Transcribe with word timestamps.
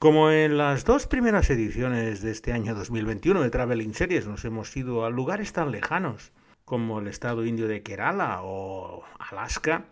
Como 0.00 0.30
en 0.30 0.56
las 0.56 0.86
dos 0.86 1.06
primeras 1.06 1.50
ediciones 1.50 2.22
de 2.22 2.30
este 2.30 2.54
año 2.54 2.74
2021 2.74 3.42
de 3.42 3.50
Traveling 3.50 3.92
Series 3.92 4.26
nos 4.26 4.46
hemos 4.46 4.74
ido 4.74 5.04
a 5.04 5.10
lugares 5.10 5.52
tan 5.52 5.70
lejanos 5.72 6.32
como 6.64 7.00
el 7.00 7.06
estado 7.06 7.44
indio 7.44 7.68
de 7.68 7.82
Kerala 7.82 8.40
o 8.42 9.04
Alaska, 9.18 9.84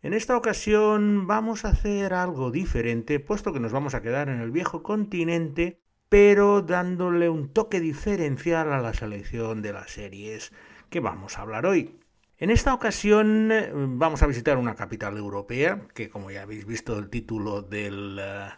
en 0.00 0.14
esta 0.14 0.34
ocasión 0.34 1.26
vamos 1.26 1.66
a 1.66 1.68
hacer 1.68 2.14
algo 2.14 2.50
diferente, 2.50 3.20
puesto 3.20 3.52
que 3.52 3.60
nos 3.60 3.72
vamos 3.72 3.94
a 3.94 4.00
quedar 4.00 4.30
en 4.30 4.40
el 4.40 4.50
viejo 4.50 4.82
continente, 4.82 5.78
pero 6.08 6.62
dándole 6.62 7.28
un 7.28 7.52
toque 7.52 7.80
diferencial 7.80 8.72
a 8.72 8.80
la 8.80 8.94
selección 8.94 9.60
de 9.60 9.74
las 9.74 9.90
series 9.90 10.54
que 10.88 11.00
vamos 11.00 11.36
a 11.36 11.42
hablar 11.42 11.66
hoy. 11.66 11.98
En 12.38 12.48
esta 12.48 12.72
ocasión 12.72 13.52
eh, 13.52 13.70
vamos 13.74 14.22
a 14.22 14.26
visitar 14.26 14.56
una 14.56 14.74
capital 14.74 15.18
europea, 15.18 15.82
que 15.92 16.08
como 16.08 16.30
ya 16.30 16.44
habéis 16.44 16.64
visto 16.64 16.98
el 16.98 17.10
título 17.10 17.60
del... 17.60 18.18
Eh, 18.18 18.48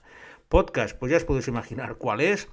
podcast, 0.48 0.96
pues 0.96 1.10
ya 1.10 1.18
os 1.18 1.24
podéis 1.24 1.48
imaginar 1.48 1.96
cuál 1.96 2.20
es, 2.20 2.48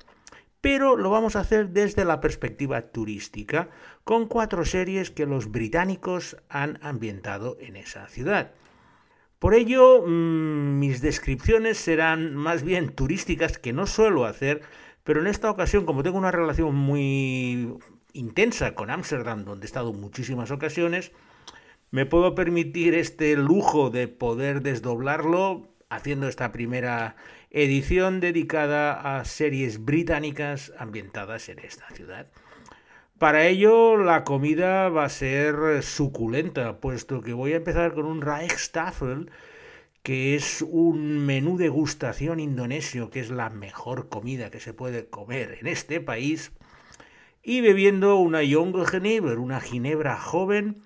pero 0.61 0.95
lo 0.95 1.09
vamos 1.09 1.35
a 1.35 1.41
hacer 1.41 1.69
desde 1.69 2.05
la 2.05 2.21
perspectiva 2.21 2.81
turística, 2.81 3.69
con 4.03 4.27
cuatro 4.27 4.63
series 4.65 5.11
que 5.11 5.25
los 5.25 5.51
británicos 5.51 6.37
han 6.47 6.79
ambientado 6.81 7.57
en 7.59 7.75
esa 7.75 8.07
ciudad. 8.07 8.51
Por 9.39 9.55
ello, 9.55 10.03
mm, 10.07 10.79
mis 10.79 11.01
descripciones 11.01 11.77
serán 11.77 12.33
más 12.33 12.63
bien 12.63 12.95
turísticas, 12.95 13.57
que 13.57 13.73
no 13.73 13.85
suelo 13.87 14.23
hacer, 14.23 14.61
pero 15.03 15.19
en 15.19 15.27
esta 15.27 15.51
ocasión, 15.51 15.85
como 15.85 16.01
tengo 16.01 16.17
una 16.17 16.31
relación 16.31 16.73
muy 16.75 17.77
intensa 18.13 18.73
con 18.73 18.89
Ámsterdam, 18.89 19.43
donde 19.43 19.65
he 19.65 19.67
estado 19.67 19.91
muchísimas 19.91 20.49
ocasiones, 20.49 21.11
me 21.91 22.05
puedo 22.05 22.35
permitir 22.35 22.95
este 22.95 23.35
lujo 23.35 23.89
de 23.89 24.07
poder 24.07 24.61
desdoblarlo 24.61 25.67
haciendo 25.89 26.27
esta 26.27 26.51
primera 26.51 27.17
edición 27.53 28.19
dedicada 28.19 29.19
a 29.19 29.23
series 29.25 29.85
británicas 29.85 30.73
ambientadas 30.79 31.49
en 31.49 31.59
esta 31.59 31.87
ciudad. 31.91 32.27
Para 33.19 33.45
ello 33.45 33.95
la 33.95 34.23
comida 34.23 34.89
va 34.89 35.05
a 35.05 35.09
ser 35.09 35.83
suculenta, 35.83 36.79
puesto 36.79 37.21
que 37.21 37.33
voy 37.33 37.53
a 37.53 37.57
empezar 37.57 37.93
con 37.93 38.05
un 38.05 38.21
Reichstaffel, 38.21 39.29
que 40.01 40.35
es 40.35 40.63
un 40.67 41.25
menú 41.25 41.57
de 41.57 41.69
gustación 41.69 42.39
indonesio, 42.39 43.11
que 43.11 43.19
es 43.19 43.29
la 43.29 43.51
mejor 43.51 44.09
comida 44.09 44.49
que 44.49 44.59
se 44.59 44.73
puede 44.73 45.05
comer 45.05 45.59
en 45.61 45.67
este 45.67 46.01
país, 46.01 46.51
y 47.43 47.61
bebiendo 47.61 48.15
una 48.15 48.39
Genever, 48.39 49.37
una 49.37 49.61
ginebra 49.61 50.17
joven, 50.17 50.81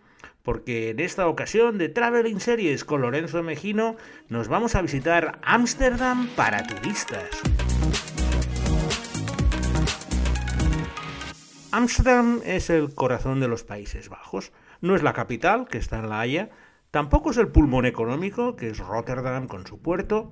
porque 0.48 0.92
en 0.92 1.02
esta 1.02 1.28
ocasión 1.28 1.78
de 1.78 1.90
Traveling 1.90 2.40
Series 2.40 2.86
con 2.86 3.02
Lorenzo 3.02 3.44
Mejino 3.44 3.98
nos 4.30 4.48
vamos 4.48 4.76
a 4.76 4.82
visitar 4.82 5.42
Ámsterdam 5.44 6.30
para 6.38 6.66
turistas. 6.66 7.28
Ámsterdam 11.74 12.40
es 12.46 12.70
el 12.70 12.94
corazón 12.94 13.42
de 13.42 13.50
los 13.50 13.66
Países 13.66 14.08
Bajos. 14.08 14.54
No 14.80 14.96
es 14.96 15.04
la 15.04 15.12
capital, 15.12 15.68
que 15.68 15.80
está 15.80 16.00
en 16.00 16.08
La 16.08 16.22
Haya, 16.22 16.50
tampoco 16.92 17.32
es 17.32 17.38
el 17.38 17.50
pulmón 17.50 17.86
económico, 17.86 18.56
que 18.56 18.70
es 18.70 18.78
Rotterdam 18.78 19.48
con 19.48 19.68
su 19.68 19.82
puerto, 19.82 20.32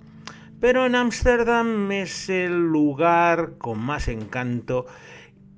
pero 0.61 0.85
en 0.85 0.95
Ámsterdam 0.95 1.91
es 1.91 2.29
el 2.29 2.53
lugar 2.53 3.57
con 3.57 3.79
más 3.79 4.07
encanto 4.07 4.85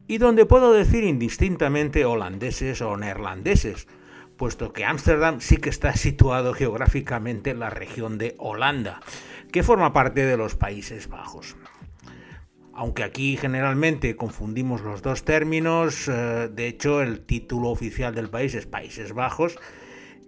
y 0.07 0.17
donde 0.17 0.47
puedo 0.47 0.73
decir 0.73 1.03
indistintamente 1.03 2.05
holandeses 2.05 2.81
o 2.81 2.97
neerlandeses, 2.97 3.87
puesto 4.37 4.71
que 4.71 4.85
Ámsterdam 4.85 5.41
sí 5.41 5.57
que 5.57 5.69
está 5.69 5.93
situado 5.93 6.53
geográficamente 6.53 7.49
en 7.49 7.59
la 7.59 7.69
región 7.69 8.17
de 8.17 8.35
Holanda, 8.37 9.01
que 9.51 9.63
forma 9.63 9.93
parte 9.93 10.25
de 10.25 10.37
los 10.37 10.55
Países 10.55 11.09
Bajos. 11.09 11.57
Aunque 12.73 13.03
aquí 13.03 13.37
generalmente 13.37 14.15
confundimos 14.15 14.81
los 14.81 15.01
dos 15.01 15.25
términos, 15.25 16.07
eh, 16.07 16.49
de 16.51 16.67
hecho 16.67 17.01
el 17.01 17.21
título 17.21 17.69
oficial 17.69 18.13
del 18.13 18.29
país 18.29 18.53
es 18.53 18.67
Países 18.67 19.13
Bajos 19.13 19.57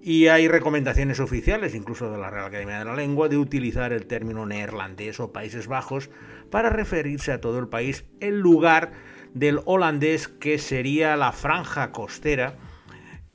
y 0.02 0.28
hay 0.28 0.48
recomendaciones 0.48 1.20
oficiales, 1.20 1.76
incluso 1.76 2.10
de 2.12 2.18
la 2.18 2.32
Real 2.32 2.48
Academia 2.48 2.80
de 2.80 2.86
la 2.86 2.96
Lengua, 2.96 3.30
de 3.30 3.38
utilizar 3.38 3.94
el 3.94 4.08
término 4.08 4.48
neerlandés 4.48 5.20
o 5.20 5.32
Países 5.32 5.68
Bajos 5.68 6.10
para 6.50 6.72
referirse 6.72 7.32
a 7.32 7.40
todo 7.40 7.60
el 7.60 7.68
país 7.68 8.06
en 8.20 8.40
lugar 8.40 8.94
del 9.36 9.60
holandés 9.66 10.28
que 10.28 10.58
sería 10.58 11.16
la 11.16 11.32
franja 11.32 11.92
costera 11.92 12.58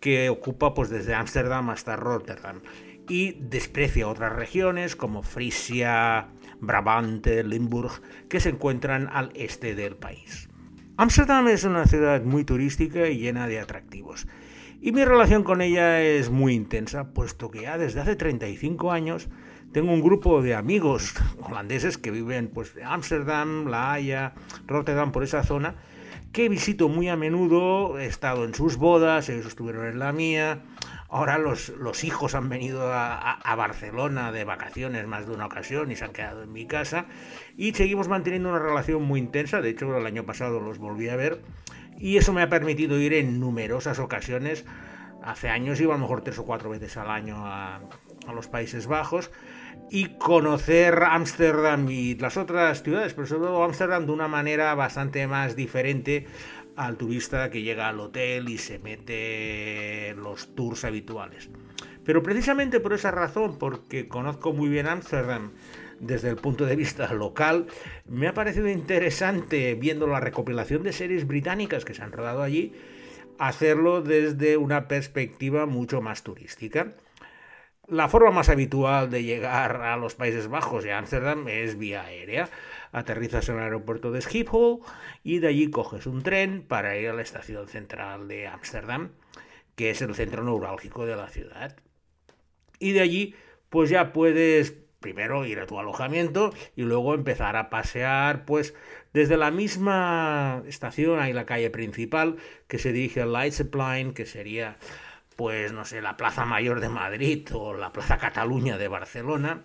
que 0.04 0.28
ocupa 0.28 0.74
pues 0.74 0.90
desde 0.90 1.14
Ámsterdam 1.14 1.70
hasta 1.70 1.96
Rotterdam 1.96 2.60
y 3.08 3.38
desprecia 3.40 4.06
otras 4.06 4.34
regiones 4.34 4.96
como 4.96 5.22
Frisia, 5.22 6.28
Brabante, 6.60 7.42
Limburg, 7.42 8.02
que 8.28 8.38
se 8.38 8.50
encuentran 8.50 9.08
al 9.10 9.30
este 9.34 9.74
del 9.74 9.96
país. 9.96 10.50
Ámsterdam 10.98 11.48
es 11.48 11.64
una 11.64 11.86
ciudad 11.86 12.22
muy 12.22 12.44
turística 12.44 13.08
y 13.08 13.16
llena 13.16 13.48
de 13.48 13.60
atractivos. 13.60 14.26
Y 14.78 14.92
mi 14.92 15.06
relación 15.06 15.42
con 15.42 15.62
ella 15.62 16.02
es 16.02 16.28
muy 16.28 16.52
intensa, 16.52 17.14
puesto 17.14 17.50
que 17.50 17.62
ya 17.62 17.78
desde 17.78 18.00
hace 18.00 18.14
35 18.14 18.92
años 18.92 19.30
tengo 19.72 19.90
un 19.90 20.02
grupo 20.02 20.42
de 20.42 20.54
amigos 20.54 21.14
holandeses 21.40 21.96
que 21.96 22.10
viven 22.10 22.48
pues 22.48 22.74
de 22.74 22.84
Ámsterdam, 22.84 23.68
La 23.68 23.94
Haya, 23.94 24.34
Rotterdam, 24.66 25.12
por 25.12 25.24
esa 25.24 25.44
zona, 25.44 25.76
que 26.34 26.48
visito 26.48 26.88
muy 26.88 27.08
a 27.08 27.16
menudo, 27.16 27.96
he 27.96 28.06
estado 28.06 28.44
en 28.44 28.54
sus 28.54 28.76
bodas, 28.76 29.28
ellos 29.28 29.46
estuvieron 29.46 29.86
en 29.86 30.00
la 30.00 30.12
mía, 30.12 30.62
ahora 31.08 31.38
los, 31.38 31.68
los 31.68 32.02
hijos 32.02 32.34
han 32.34 32.48
venido 32.48 32.92
a, 32.92 33.54
Barcelona 33.56 34.32
de 34.32 34.42
vacaciones 34.42 35.06
más 35.06 35.28
de 35.28 35.32
una 35.32 35.46
ocasión 35.46 35.92
y 35.92 35.96
se 35.96 36.04
han 36.04 36.12
quedado 36.12 36.42
en 36.42 36.52
mi 36.52 36.66
casa 36.66 37.06
y 37.56 37.72
seguimos 37.72 38.08
manteniendo 38.08 38.48
una 38.48 38.58
relación 38.58 39.04
muy 39.04 39.20
intensa, 39.20 39.60
de 39.60 39.70
hecho 39.70 39.96
el 39.96 40.04
año 40.04 40.26
pasado 40.26 40.58
los 40.58 40.78
volví 40.78 41.08
a 41.08 41.14
ver 41.14 41.40
y 41.98 42.16
eso 42.16 42.32
me 42.32 42.42
ha 42.42 42.48
permitido 42.48 42.98
ir 42.98 43.14
en 43.14 43.38
numerosas 43.38 44.00
ocasiones, 44.00 44.64
hace 45.22 45.50
años 45.50 45.80
iba 45.80 45.94
a 45.94 45.98
lo 45.98 46.02
mejor 46.02 46.22
tres 46.22 46.40
o 46.40 46.44
cuatro 46.44 46.68
veces 46.68 46.96
al 46.96 47.10
año 47.10 47.46
a, 47.46 47.76
a 48.26 48.32
los 48.32 48.48
Países 48.48 48.88
Bajos 48.88 49.30
y 49.90 50.06
conocer 50.18 51.02
Ámsterdam 51.02 51.88
y 51.88 52.14
las 52.16 52.36
otras 52.36 52.82
ciudades, 52.82 53.14
pero 53.14 53.26
sobre 53.26 53.46
todo 53.46 53.64
Ámsterdam 53.64 54.06
de 54.06 54.12
una 54.12 54.28
manera 54.28 54.74
bastante 54.74 55.26
más 55.26 55.56
diferente 55.56 56.26
al 56.76 56.96
turista 56.96 57.50
que 57.50 57.62
llega 57.62 57.88
al 57.88 58.00
hotel 58.00 58.48
y 58.48 58.58
se 58.58 58.78
mete 58.78 60.08
en 60.08 60.22
los 60.22 60.54
tours 60.54 60.84
habituales. 60.84 61.50
Pero 62.04 62.22
precisamente 62.22 62.80
por 62.80 62.92
esa 62.92 63.10
razón, 63.10 63.58
porque 63.58 64.08
conozco 64.08 64.52
muy 64.52 64.68
bien 64.68 64.86
Ámsterdam 64.86 65.52
desde 66.00 66.28
el 66.28 66.36
punto 66.36 66.66
de 66.66 66.76
vista 66.76 67.12
local, 67.14 67.66
me 68.06 68.26
ha 68.26 68.34
parecido 68.34 68.68
interesante, 68.68 69.74
viendo 69.74 70.06
la 70.06 70.20
recopilación 70.20 70.82
de 70.82 70.92
series 70.92 71.26
británicas 71.26 71.84
que 71.84 71.94
se 71.94 72.02
han 72.02 72.12
rodado 72.12 72.42
allí, 72.42 72.72
hacerlo 73.38 74.02
desde 74.02 74.56
una 74.56 74.86
perspectiva 74.88 75.66
mucho 75.66 76.02
más 76.02 76.22
turística. 76.22 76.94
La 77.86 78.08
forma 78.08 78.30
más 78.30 78.48
habitual 78.48 79.10
de 79.10 79.24
llegar 79.24 79.82
a 79.82 79.98
los 79.98 80.14
Países 80.14 80.48
Bajos 80.48 80.86
y 80.86 80.88
a 80.88 80.96
Ámsterdam 80.96 81.46
es 81.48 81.76
vía 81.76 82.02
aérea. 82.04 82.48
Aterrizas 82.92 83.48
en 83.50 83.56
el 83.56 83.64
aeropuerto 83.64 84.10
de 84.10 84.22
Schiphol 84.22 84.78
y 85.22 85.40
de 85.40 85.48
allí 85.48 85.70
coges 85.70 86.06
un 86.06 86.22
tren 86.22 86.64
para 86.66 86.96
ir 86.96 87.10
a 87.10 87.12
la 87.12 87.20
estación 87.20 87.68
central 87.68 88.26
de 88.26 88.46
Ámsterdam, 88.46 89.10
que 89.74 89.90
es 89.90 90.00
el 90.00 90.14
centro 90.14 90.42
neurálgico 90.42 91.04
de 91.04 91.16
la 91.16 91.28
ciudad. 91.28 91.76
Y 92.78 92.92
de 92.92 93.00
allí, 93.00 93.34
pues 93.68 93.90
ya 93.90 94.14
puedes 94.14 94.74
primero 95.00 95.44
ir 95.44 95.60
a 95.60 95.66
tu 95.66 95.78
alojamiento 95.78 96.54
y 96.76 96.82
luego 96.84 97.12
empezar 97.12 97.56
a 97.56 97.68
pasear, 97.68 98.46
pues 98.46 98.72
desde 99.12 99.36
la 99.36 99.50
misma 99.50 100.62
estación 100.66 101.20
hay 101.20 101.34
la 101.34 101.44
calle 101.44 101.68
principal 101.68 102.36
que 102.66 102.78
se 102.78 102.92
dirige 102.92 103.20
al 103.20 103.34
Leidseplein, 103.34 104.14
que 104.14 104.24
sería 104.24 104.78
pues 105.36 105.72
no 105.72 105.84
sé, 105.84 106.00
la 106.00 106.16
Plaza 106.16 106.44
Mayor 106.44 106.80
de 106.80 106.88
Madrid 106.88 107.48
o 107.52 107.74
la 107.74 107.92
Plaza 107.92 108.18
Cataluña 108.18 108.78
de 108.78 108.88
Barcelona, 108.88 109.62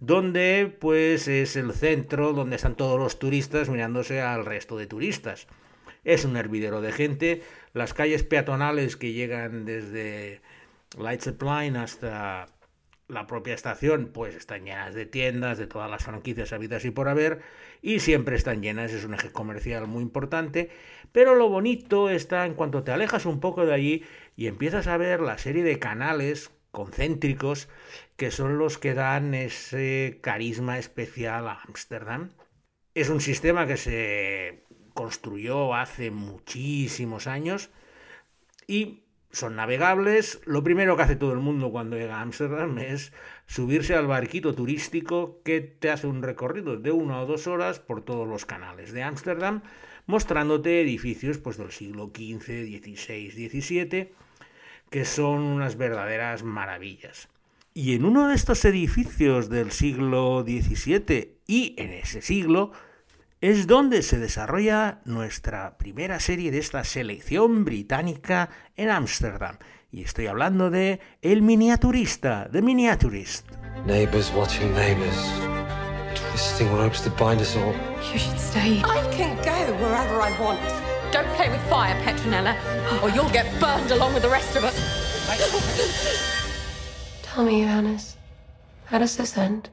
donde 0.00 0.74
pues 0.80 1.28
es 1.28 1.56
el 1.56 1.72
centro 1.72 2.32
donde 2.32 2.56
están 2.56 2.76
todos 2.76 2.98
los 2.98 3.18
turistas 3.18 3.68
mirándose 3.68 4.20
al 4.20 4.44
resto 4.44 4.76
de 4.76 4.86
turistas. 4.86 5.46
Es 6.04 6.24
un 6.24 6.36
hervidero 6.36 6.80
de 6.80 6.92
gente, 6.92 7.42
las 7.72 7.94
calles 7.94 8.22
peatonales 8.24 8.96
que 8.96 9.12
llegan 9.12 9.64
desde 9.64 10.42
Leidseplein 10.98 11.76
hasta 11.76 12.46
la 13.08 13.26
propia 13.26 13.54
estación 13.54 14.10
pues 14.12 14.34
están 14.34 14.64
llenas 14.64 14.94
de 14.94 15.06
tiendas, 15.06 15.58
de 15.58 15.66
todas 15.66 15.90
las 15.90 16.04
franquicias 16.04 16.52
habidas 16.52 16.84
y 16.84 16.90
por 16.90 17.08
haber, 17.08 17.42
y 17.82 18.00
siempre 18.00 18.36
están 18.36 18.62
llenas, 18.62 18.92
es 18.92 19.04
un 19.04 19.14
eje 19.14 19.30
comercial 19.30 19.86
muy 19.86 20.02
importante, 20.02 20.70
pero 21.12 21.34
lo 21.34 21.48
bonito 21.48 22.08
está 22.08 22.46
en 22.46 22.54
cuanto 22.54 22.82
te 22.82 22.92
alejas 22.92 23.26
un 23.26 23.40
poco 23.40 23.66
de 23.66 23.74
allí 23.74 24.04
y 24.36 24.46
empiezas 24.46 24.86
a 24.86 24.96
ver 24.96 25.20
la 25.20 25.38
serie 25.38 25.62
de 25.62 25.78
canales 25.78 26.50
concéntricos 26.70 27.68
que 28.16 28.30
son 28.30 28.58
los 28.58 28.78
que 28.78 28.94
dan 28.94 29.34
ese 29.34 30.18
carisma 30.22 30.78
especial 30.78 31.48
a 31.48 31.60
Ámsterdam. 31.66 32.32
Es 32.94 33.10
un 33.10 33.20
sistema 33.20 33.66
que 33.66 33.76
se 33.76 34.64
construyó 34.94 35.74
hace 35.74 36.10
muchísimos 36.10 37.26
años 37.26 37.70
y 38.66 39.03
son 39.34 39.56
navegables. 39.56 40.40
Lo 40.46 40.62
primero 40.62 40.96
que 40.96 41.02
hace 41.02 41.16
todo 41.16 41.32
el 41.32 41.40
mundo 41.40 41.70
cuando 41.70 41.96
llega 41.96 42.18
a 42.18 42.22
Ámsterdam 42.22 42.78
es 42.78 43.12
subirse 43.46 43.94
al 43.94 44.06
barquito 44.06 44.54
turístico 44.54 45.40
que 45.44 45.60
te 45.60 45.90
hace 45.90 46.06
un 46.06 46.22
recorrido 46.22 46.76
de 46.76 46.92
una 46.92 47.20
o 47.20 47.26
dos 47.26 47.46
horas 47.46 47.80
por 47.80 48.02
todos 48.02 48.26
los 48.26 48.46
canales 48.46 48.92
de 48.92 49.02
Ámsterdam, 49.02 49.62
mostrándote 50.06 50.80
edificios 50.80 51.38
pues, 51.38 51.56
del 51.58 51.72
siglo 51.72 52.10
XV, 52.14 52.46
XVI, 52.46 53.30
XVII, 53.30 54.12
que 54.90 55.04
son 55.04 55.40
unas 55.40 55.76
verdaderas 55.76 56.42
maravillas. 56.42 57.28
Y 57.74 57.94
en 57.94 58.04
uno 58.04 58.28
de 58.28 58.36
estos 58.36 58.64
edificios 58.64 59.48
del 59.48 59.72
siglo 59.72 60.44
XVII 60.46 61.38
y 61.46 61.74
en 61.76 61.90
ese 61.90 62.22
siglo 62.22 62.70
es 63.50 63.66
donde 63.66 64.02
se 64.02 64.18
desarrolla 64.18 65.00
nuestra 65.04 65.76
primera 65.76 66.18
serie 66.18 66.50
de 66.50 66.56
esta 66.56 66.82
selección 66.82 67.66
británica 67.66 68.48
en 68.74 68.88
Ámsterdam. 68.88 69.58
Y 69.92 70.02
estoy 70.02 70.28
hablando 70.28 70.70
de 70.70 70.98
El 71.20 71.42
Miniaturista, 71.42 72.48
The 72.50 72.62
Miniaturist. 72.62 73.46
Neighbors 73.84 74.32
watching 74.34 74.72
neighbors, 74.74 75.30
twisting 76.14 76.74
ropes 76.74 77.02
to 77.02 77.10
bind 77.22 77.42
us 77.42 77.54
all. 77.54 77.74
You 78.14 78.18
should 78.18 78.38
stay. 78.38 78.78
I 78.78 79.02
can 79.14 79.36
go 79.44 79.74
wherever 79.76 80.22
I 80.22 80.32
want. 80.40 80.58
Don't 81.12 81.28
play 81.36 81.50
with 81.50 81.60
fire, 81.68 81.94
Petronella, 82.02 82.56
or 83.02 83.10
you'll 83.10 83.28
get 83.28 83.44
burned 83.60 83.90
along 83.90 84.14
with 84.14 84.22
the 84.22 84.30
rest 84.30 84.56
of 84.56 84.64
us. 84.64 84.74
Tell 87.22 87.44
me, 87.44 87.60
Johannes, 87.60 88.16
how 88.86 89.00
does 89.00 89.18
this 89.18 89.36
end? 89.36 89.68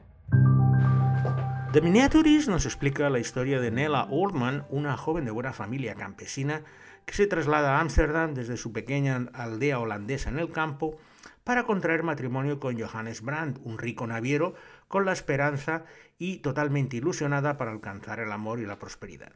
The 1.72 1.80
Miniaturist 1.80 2.48
nos 2.48 2.66
explica 2.66 3.08
la 3.08 3.18
historia 3.18 3.58
de 3.58 3.70
Nella 3.70 4.04
Oldman, 4.10 4.66
una 4.68 4.98
joven 4.98 5.24
de 5.24 5.30
buena 5.30 5.54
familia 5.54 5.94
campesina 5.94 6.64
que 7.06 7.14
se 7.14 7.26
traslada 7.26 7.78
a 7.78 7.80
Ámsterdam 7.80 8.34
desde 8.34 8.58
su 8.58 8.74
pequeña 8.74 9.30
aldea 9.32 9.78
holandesa 9.78 10.28
en 10.28 10.38
el 10.38 10.50
campo 10.50 10.98
para 11.44 11.64
contraer 11.64 12.02
matrimonio 12.02 12.60
con 12.60 12.78
Johannes 12.78 13.22
Brandt, 13.22 13.58
un 13.64 13.78
rico 13.78 14.06
naviero, 14.06 14.54
con 14.86 15.06
la 15.06 15.14
esperanza 15.14 15.84
y 16.18 16.40
totalmente 16.40 16.98
ilusionada 16.98 17.56
para 17.56 17.70
alcanzar 17.70 18.20
el 18.20 18.32
amor 18.32 18.60
y 18.60 18.66
la 18.66 18.78
prosperidad. 18.78 19.32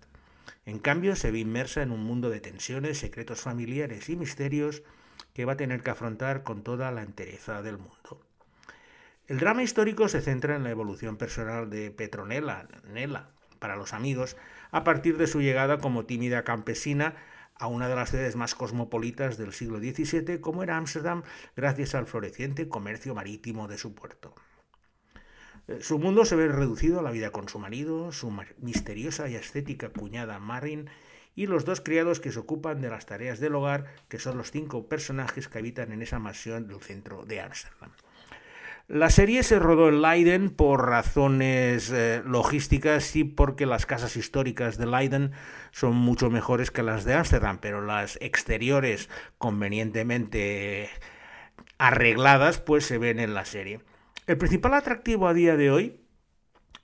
En 0.67 0.79
cambio, 0.79 1.17
se 1.17 1.31
ve 1.31 1.39
inmersa 1.39 1.81
en 1.81 1.91
un 1.91 2.05
mundo 2.05 2.29
de 2.29 2.41
tensiones, 2.41 2.99
secretos 2.99 3.41
familiares 3.41 4.11
y 4.11 4.17
misterios 4.17 4.83
que 5.33 5.47
va 5.47 5.55
a 5.55 5.57
tener 5.57 5.83
que 5.83 5.89
afrontar 5.89 6.43
con 6.43 6.63
toda 6.63 6.91
la 6.91 7.01
entereza 7.01 7.63
del 7.63 7.79
mundo. 7.79 8.21
El 9.29 9.39
drama 9.41 9.65
histórico 9.65 10.09
se 10.09 10.21
centra 10.21 10.55
en 10.55 10.63
la 10.63 10.71
evolución 10.71 11.17
personal 11.17 11.69
de 11.69 11.91
Petronella, 11.91 12.69
Nela, 12.93 13.31
para 13.59 13.75
los 13.75 13.93
amigos, 13.93 14.37
a 14.71 14.85
partir 14.85 15.17
de 15.17 15.27
su 15.27 15.41
llegada 15.41 15.79
como 15.79 16.07
tímida 16.07 16.45
campesina 16.45 17.17
a 17.57 17.67
una 17.67 17.89
de 17.89 17.97
las 17.97 18.11
ciudades 18.11 18.37
más 18.37 18.55
cosmopolitas 18.55 19.37
del 19.37 19.53
siglo 19.53 19.79
XVII, 19.79 20.41
como 20.41 20.63
era 20.63 20.77
Ámsterdam, 20.77 21.25
gracias 21.57 21.97
al 21.97 22.07
floreciente 22.07 22.69
comercio 22.69 23.17
marítimo 23.17 23.67
de 23.67 23.79
su 23.79 23.97
puerto. 23.97 24.33
Eh, 25.67 25.79
su 25.81 25.99
mundo 25.99 26.25
se 26.25 26.37
ve 26.37 26.47
reducido 26.47 27.01
a 27.01 27.03
la 27.03 27.11
vida 27.11 27.31
con 27.31 27.49
su 27.49 27.59
marido, 27.59 28.13
su 28.13 28.33
misteriosa 28.59 29.29
y 29.29 29.35
estética 29.35 29.89
cuñada 29.89 30.39
Marin 30.39 30.89
y 31.35 31.49
los 31.49 31.65
dos 31.65 31.81
criados 31.81 32.21
que 32.21 32.31
se 32.31 32.39
ocupan 32.39 32.81
de 32.81 32.91
las 32.91 33.07
tareas 33.07 33.41
del 33.41 33.57
hogar, 33.57 33.87
que 34.09 34.21
son 34.21 34.39
los 34.39 34.53
cinco 34.53 34.89
personajes 34.89 35.49
que 35.49 35.59
habitan 35.59 35.91
en 35.91 36.03
esa 36.03 36.21
mansión 36.21 36.69
del 36.69 36.81
centro 36.81 37.25
de 37.25 37.41
Ámsterdam. 37.41 37.91
La 38.89 39.11
serie 39.11 39.43
se 39.43 39.59
rodó 39.59 39.89
en 39.89 40.01
Leiden 40.01 40.49
por 40.49 40.87
razones 40.87 41.91
eh, 41.91 42.23
logísticas 42.25 43.17
y 43.17 43.25
porque 43.25 43.67
las 43.67 43.85
casas 43.85 44.17
históricas 44.17 44.79
de 44.79 44.87
Leiden 44.87 45.33
son 45.73 45.97
mucho 45.97 46.31
mejores 46.31 46.71
que 46.71 46.85
las 46.85 47.05
de 47.05 47.15
Ámsterdam, 47.15 47.59
pero 47.59 47.81
las 47.81 48.17
exteriores 48.21 49.11
convenientemente 49.39 50.89
arregladas 51.79 52.59
pues 52.61 52.87
se 52.87 52.99
ven 52.99 53.19
en 53.19 53.35
la 53.35 53.45
serie. 53.45 53.81
El 54.29 54.39
principal 54.39 54.75
atractivo 54.75 55.27
a 55.27 55.35
día 55.35 55.57
de 55.57 55.73
hoy 55.73 56.01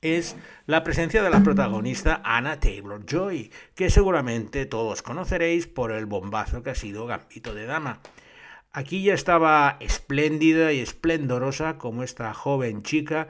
es 0.00 0.34
la 0.66 0.82
presencia 0.82 1.22
de 1.22 1.30
la 1.30 1.44
protagonista 1.44 2.20
Anna 2.24 2.58
Taylor 2.58 3.06
Joy, 3.06 3.52
que 3.76 3.90
seguramente 3.90 4.66
todos 4.66 5.02
conoceréis 5.02 5.68
por 5.68 5.92
el 5.92 6.06
bombazo 6.06 6.64
que 6.64 6.70
ha 6.70 6.74
sido 6.74 7.06
Gambito 7.06 7.54
de 7.54 7.66
Dama. 7.66 8.00
Aquí 8.74 9.02
ya 9.02 9.12
estaba 9.12 9.76
espléndida 9.80 10.72
y 10.72 10.80
esplendorosa 10.80 11.76
como 11.76 12.02
esta 12.02 12.32
joven 12.32 12.82
chica 12.82 13.28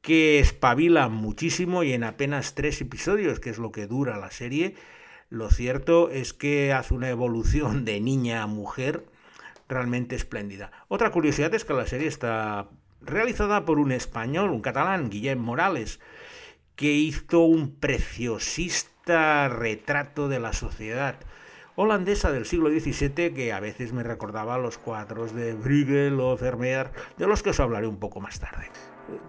que 0.00 0.40
espabila 0.40 1.08
muchísimo 1.08 1.84
y 1.84 1.92
en 1.92 2.02
apenas 2.02 2.54
tres 2.54 2.80
episodios, 2.80 3.38
que 3.38 3.50
es 3.50 3.58
lo 3.58 3.70
que 3.70 3.86
dura 3.86 4.18
la 4.18 4.32
serie, 4.32 4.74
lo 5.30 5.50
cierto 5.50 6.10
es 6.10 6.32
que 6.32 6.72
hace 6.72 6.94
una 6.94 7.10
evolución 7.10 7.84
de 7.84 8.00
niña 8.00 8.42
a 8.42 8.48
mujer 8.48 9.06
realmente 9.68 10.16
espléndida. 10.16 10.72
Otra 10.88 11.12
curiosidad 11.12 11.54
es 11.54 11.64
que 11.64 11.72
la 11.72 11.86
serie 11.86 12.08
está 12.08 12.68
realizada 13.00 13.64
por 13.64 13.78
un 13.78 13.92
español, 13.92 14.50
un 14.50 14.62
catalán, 14.62 15.10
Guillem 15.10 15.38
Morales, 15.38 16.00
que 16.74 16.92
hizo 16.92 17.40
un 17.40 17.76
preciosista 17.76 19.48
retrato 19.48 20.28
de 20.28 20.40
la 20.40 20.52
sociedad 20.52 21.20
holandesa 21.76 22.32
del 22.32 22.46
siglo 22.46 22.70
XVII 22.70 23.32
que 23.34 23.52
a 23.52 23.60
veces 23.60 23.92
me 23.92 24.02
recordaba 24.02 24.58
los 24.58 24.78
cuadros 24.78 25.34
de 25.34 25.54
Bruegel 25.54 26.18
o 26.20 26.36
Vermeer, 26.36 26.90
de 27.16 27.26
los 27.26 27.42
que 27.42 27.50
os 27.50 27.60
hablaré 27.60 27.86
un 27.86 27.98
poco 27.98 28.20
más 28.20 28.40
tarde. 28.40 28.70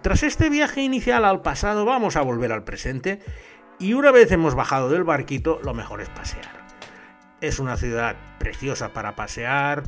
Tras 0.01 0.23
este 0.23 0.49
viaje 0.49 0.81
inicial 0.81 1.25
al 1.25 1.41
pasado 1.41 1.85
vamos 1.85 2.15
a 2.15 2.21
volver 2.21 2.51
al 2.51 2.63
presente 2.63 3.21
y 3.79 3.93
una 3.93 4.11
vez 4.11 4.31
hemos 4.31 4.55
bajado 4.55 4.89
del 4.89 5.03
barquito 5.03 5.59
lo 5.63 5.73
mejor 5.73 6.01
es 6.01 6.09
pasear. 6.09 6.65
Es 7.41 7.59
una 7.59 7.77
ciudad 7.77 8.15
preciosa 8.39 8.93
para 8.93 9.15
pasear, 9.15 9.83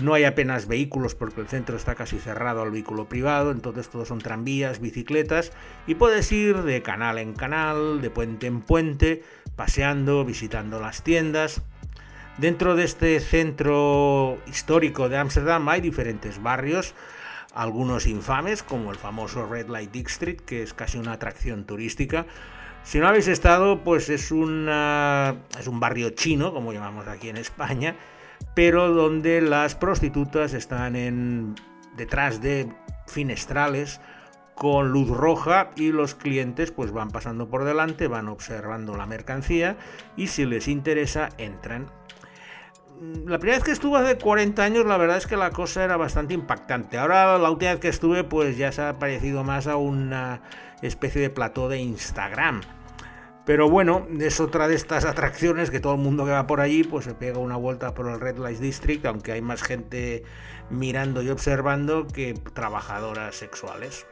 no 0.00 0.14
hay 0.14 0.24
apenas 0.24 0.66
vehículos 0.66 1.14
porque 1.14 1.42
el 1.42 1.48
centro 1.48 1.76
está 1.76 1.94
casi 1.94 2.18
cerrado 2.18 2.62
al 2.62 2.70
vehículo 2.70 3.08
privado, 3.08 3.50
entonces 3.50 3.90
todos 3.90 4.08
son 4.08 4.20
tranvías, 4.20 4.80
bicicletas 4.80 5.52
y 5.86 5.96
puedes 5.96 6.32
ir 6.32 6.62
de 6.62 6.80
canal 6.80 7.18
en 7.18 7.34
canal, 7.34 8.00
de 8.00 8.08
puente 8.08 8.46
en 8.46 8.62
puente, 8.62 9.22
paseando, 9.54 10.24
visitando 10.24 10.80
las 10.80 11.02
tiendas. 11.02 11.62
Dentro 12.38 12.74
de 12.74 12.84
este 12.84 13.20
centro 13.20 14.38
histórico 14.46 15.08
de 15.08 15.18
Ámsterdam 15.18 15.68
hay 15.68 15.82
diferentes 15.82 16.42
barrios, 16.42 16.94
algunos 17.54 18.06
infames, 18.06 18.62
como 18.62 18.90
el 18.90 18.96
famoso 18.96 19.46
Red 19.46 19.68
Light 19.68 19.92
District, 19.92 20.40
que 20.44 20.62
es 20.62 20.72
casi 20.72 20.96
una 20.98 21.12
atracción 21.12 21.64
turística. 21.64 22.24
Si 22.84 22.98
no 22.98 23.06
habéis 23.06 23.28
estado, 23.28 23.84
pues 23.84 24.08
es, 24.08 24.22
es 24.22 24.30
un 24.32 25.80
barrio 25.80 26.10
chino, 26.10 26.54
como 26.54 26.72
llamamos 26.72 27.06
aquí 27.06 27.28
en 27.28 27.36
España, 27.36 27.96
pero 28.54 28.92
donde 28.92 29.42
las 29.42 29.74
prostitutas 29.74 30.54
están 30.54 31.54
detrás 31.96 32.40
de 32.40 32.72
finestrales 33.06 34.00
con 34.54 34.90
luz 34.90 35.08
roja 35.08 35.70
y 35.76 35.92
los 35.92 36.14
clientes 36.14 36.70
pues 36.72 36.92
van 36.92 37.10
pasando 37.10 37.48
por 37.48 37.64
delante, 37.64 38.06
van 38.06 38.28
observando 38.28 38.96
la 38.96 39.06
mercancía 39.06 39.76
y 40.16 40.28
si 40.28 40.44
les 40.44 40.68
interesa 40.68 41.30
entran 41.38 41.90
la 43.02 43.38
primera 43.38 43.58
vez 43.58 43.64
que 43.64 43.72
estuve 43.72 43.98
hace 43.98 44.16
40 44.16 44.62
años, 44.62 44.86
la 44.86 44.96
verdad 44.96 45.16
es 45.16 45.26
que 45.26 45.36
la 45.36 45.50
cosa 45.50 45.82
era 45.82 45.96
bastante 45.96 46.34
impactante. 46.34 46.98
Ahora, 46.98 47.36
la 47.38 47.50
última 47.50 47.72
vez 47.72 47.80
que 47.80 47.88
estuve, 47.88 48.22
pues 48.22 48.56
ya 48.56 48.70
se 48.70 48.82
ha 48.82 48.98
parecido 48.98 49.42
más 49.42 49.66
a 49.66 49.76
una 49.76 50.42
especie 50.82 51.20
de 51.20 51.30
plató 51.30 51.68
de 51.68 51.78
Instagram. 51.78 52.60
Pero 53.44 53.68
bueno, 53.68 54.06
es 54.20 54.38
otra 54.38 54.68
de 54.68 54.76
estas 54.76 55.04
atracciones 55.04 55.70
que 55.70 55.80
todo 55.80 55.94
el 55.94 56.00
mundo 56.00 56.24
que 56.24 56.30
va 56.30 56.46
por 56.46 56.60
allí, 56.60 56.84
pues 56.84 57.04
se 57.04 57.14
pega 57.14 57.38
una 57.38 57.56
vuelta 57.56 57.92
por 57.92 58.08
el 58.08 58.20
Red 58.20 58.38
Light 58.38 58.60
District, 58.60 59.04
aunque 59.04 59.32
hay 59.32 59.42
más 59.42 59.62
gente 59.64 60.22
mirando 60.70 61.22
y 61.22 61.30
observando 61.30 62.06
que 62.06 62.34
trabajadoras 62.54 63.34
sexuales. 63.34 64.06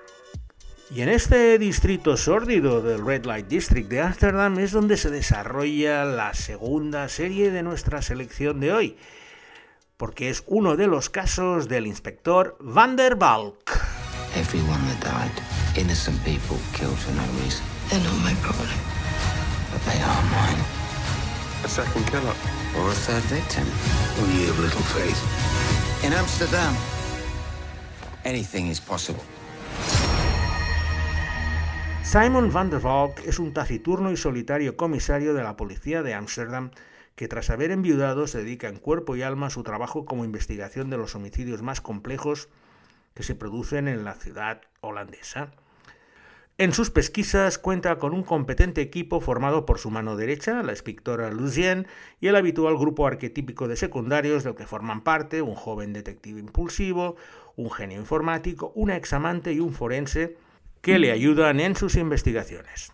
Y 0.92 1.02
en 1.02 1.08
este 1.08 1.56
distrito 1.60 2.16
sórdido 2.16 2.82
del 2.82 3.06
Red 3.06 3.24
Light 3.24 3.46
District 3.46 3.88
de 3.88 4.00
Ámsterdam 4.00 4.58
es 4.58 4.72
donde 4.72 4.96
se 4.96 5.08
desarrolla 5.08 6.04
la 6.04 6.34
segunda 6.34 7.08
serie 7.08 7.52
de 7.52 7.62
nuestra 7.62 8.02
selección 8.02 8.58
de 8.58 8.72
hoy, 8.72 8.96
porque 9.96 10.30
es 10.30 10.42
uno 10.48 10.76
de 10.76 10.88
los 10.88 11.08
casos 11.08 11.68
del 11.68 11.86
inspector 11.86 12.56
Van 12.58 12.96
der 12.96 13.14
Valk. 13.14 13.70
Everyone 14.34 14.80
that 14.88 15.04
died, 15.04 15.80
innocent 15.80 16.18
people 16.24 16.58
killed 16.76 16.98
for 16.98 17.14
no 17.14 17.22
reason. 17.44 17.64
They're 17.88 18.02
not 18.02 18.18
my 18.24 18.34
problem. 18.42 18.78
But 19.70 19.82
they 19.84 20.02
are 20.02 20.22
mine. 20.24 20.60
A 21.64 21.68
second 21.68 22.04
killer. 22.06 22.34
Or 22.76 22.90
a 22.90 22.94
third 22.94 23.22
victim. 23.30 23.66
Well, 24.18 24.28
you 24.34 24.46
have 24.48 24.58
little 24.58 24.82
faith. 24.82 26.04
In 26.04 26.12
Amsterdam, 26.12 26.74
anything 28.24 28.68
is 28.68 28.80
possible. 28.80 29.22
Simon 32.10 32.50
van 32.52 32.70
der 32.70 32.80
Valk 32.80 33.24
es 33.24 33.38
un 33.38 33.52
taciturno 33.52 34.10
y 34.10 34.16
solitario 34.16 34.76
comisario 34.76 35.32
de 35.32 35.44
la 35.44 35.56
policía 35.56 36.02
de 36.02 36.12
Ámsterdam 36.12 36.72
que 37.14 37.28
tras 37.28 37.50
haber 37.50 37.70
enviudado 37.70 38.26
se 38.26 38.38
dedica 38.38 38.66
en 38.66 38.80
cuerpo 38.80 39.14
y 39.14 39.22
alma 39.22 39.46
a 39.46 39.50
su 39.50 39.62
trabajo 39.62 40.04
como 40.04 40.24
investigación 40.24 40.90
de 40.90 40.96
los 40.96 41.14
homicidios 41.14 41.62
más 41.62 41.80
complejos 41.80 42.48
que 43.14 43.22
se 43.22 43.36
producen 43.36 43.86
en 43.86 44.02
la 44.02 44.14
ciudad 44.14 44.62
holandesa. 44.80 45.52
En 46.58 46.72
sus 46.72 46.90
pesquisas 46.90 47.58
cuenta 47.58 47.96
con 48.00 48.12
un 48.12 48.24
competente 48.24 48.80
equipo 48.80 49.20
formado 49.20 49.64
por 49.64 49.78
su 49.78 49.92
mano 49.92 50.16
derecha, 50.16 50.64
la 50.64 50.72
inspectora 50.72 51.30
Lucien, 51.30 51.86
y 52.20 52.26
el 52.26 52.34
habitual 52.34 52.76
grupo 52.76 53.06
arquetípico 53.06 53.68
de 53.68 53.76
secundarios 53.76 54.42
del 54.42 54.56
que 54.56 54.66
forman 54.66 55.02
parte 55.02 55.42
un 55.42 55.54
joven 55.54 55.92
detective 55.92 56.40
impulsivo, 56.40 57.14
un 57.54 57.70
genio 57.70 58.00
informático, 58.00 58.72
una 58.74 58.96
examante 58.96 59.52
y 59.52 59.60
un 59.60 59.72
forense 59.72 60.36
que 60.80 60.98
le 60.98 61.12
ayudan 61.12 61.60
en 61.60 61.76
sus 61.76 61.96
investigaciones. 61.96 62.92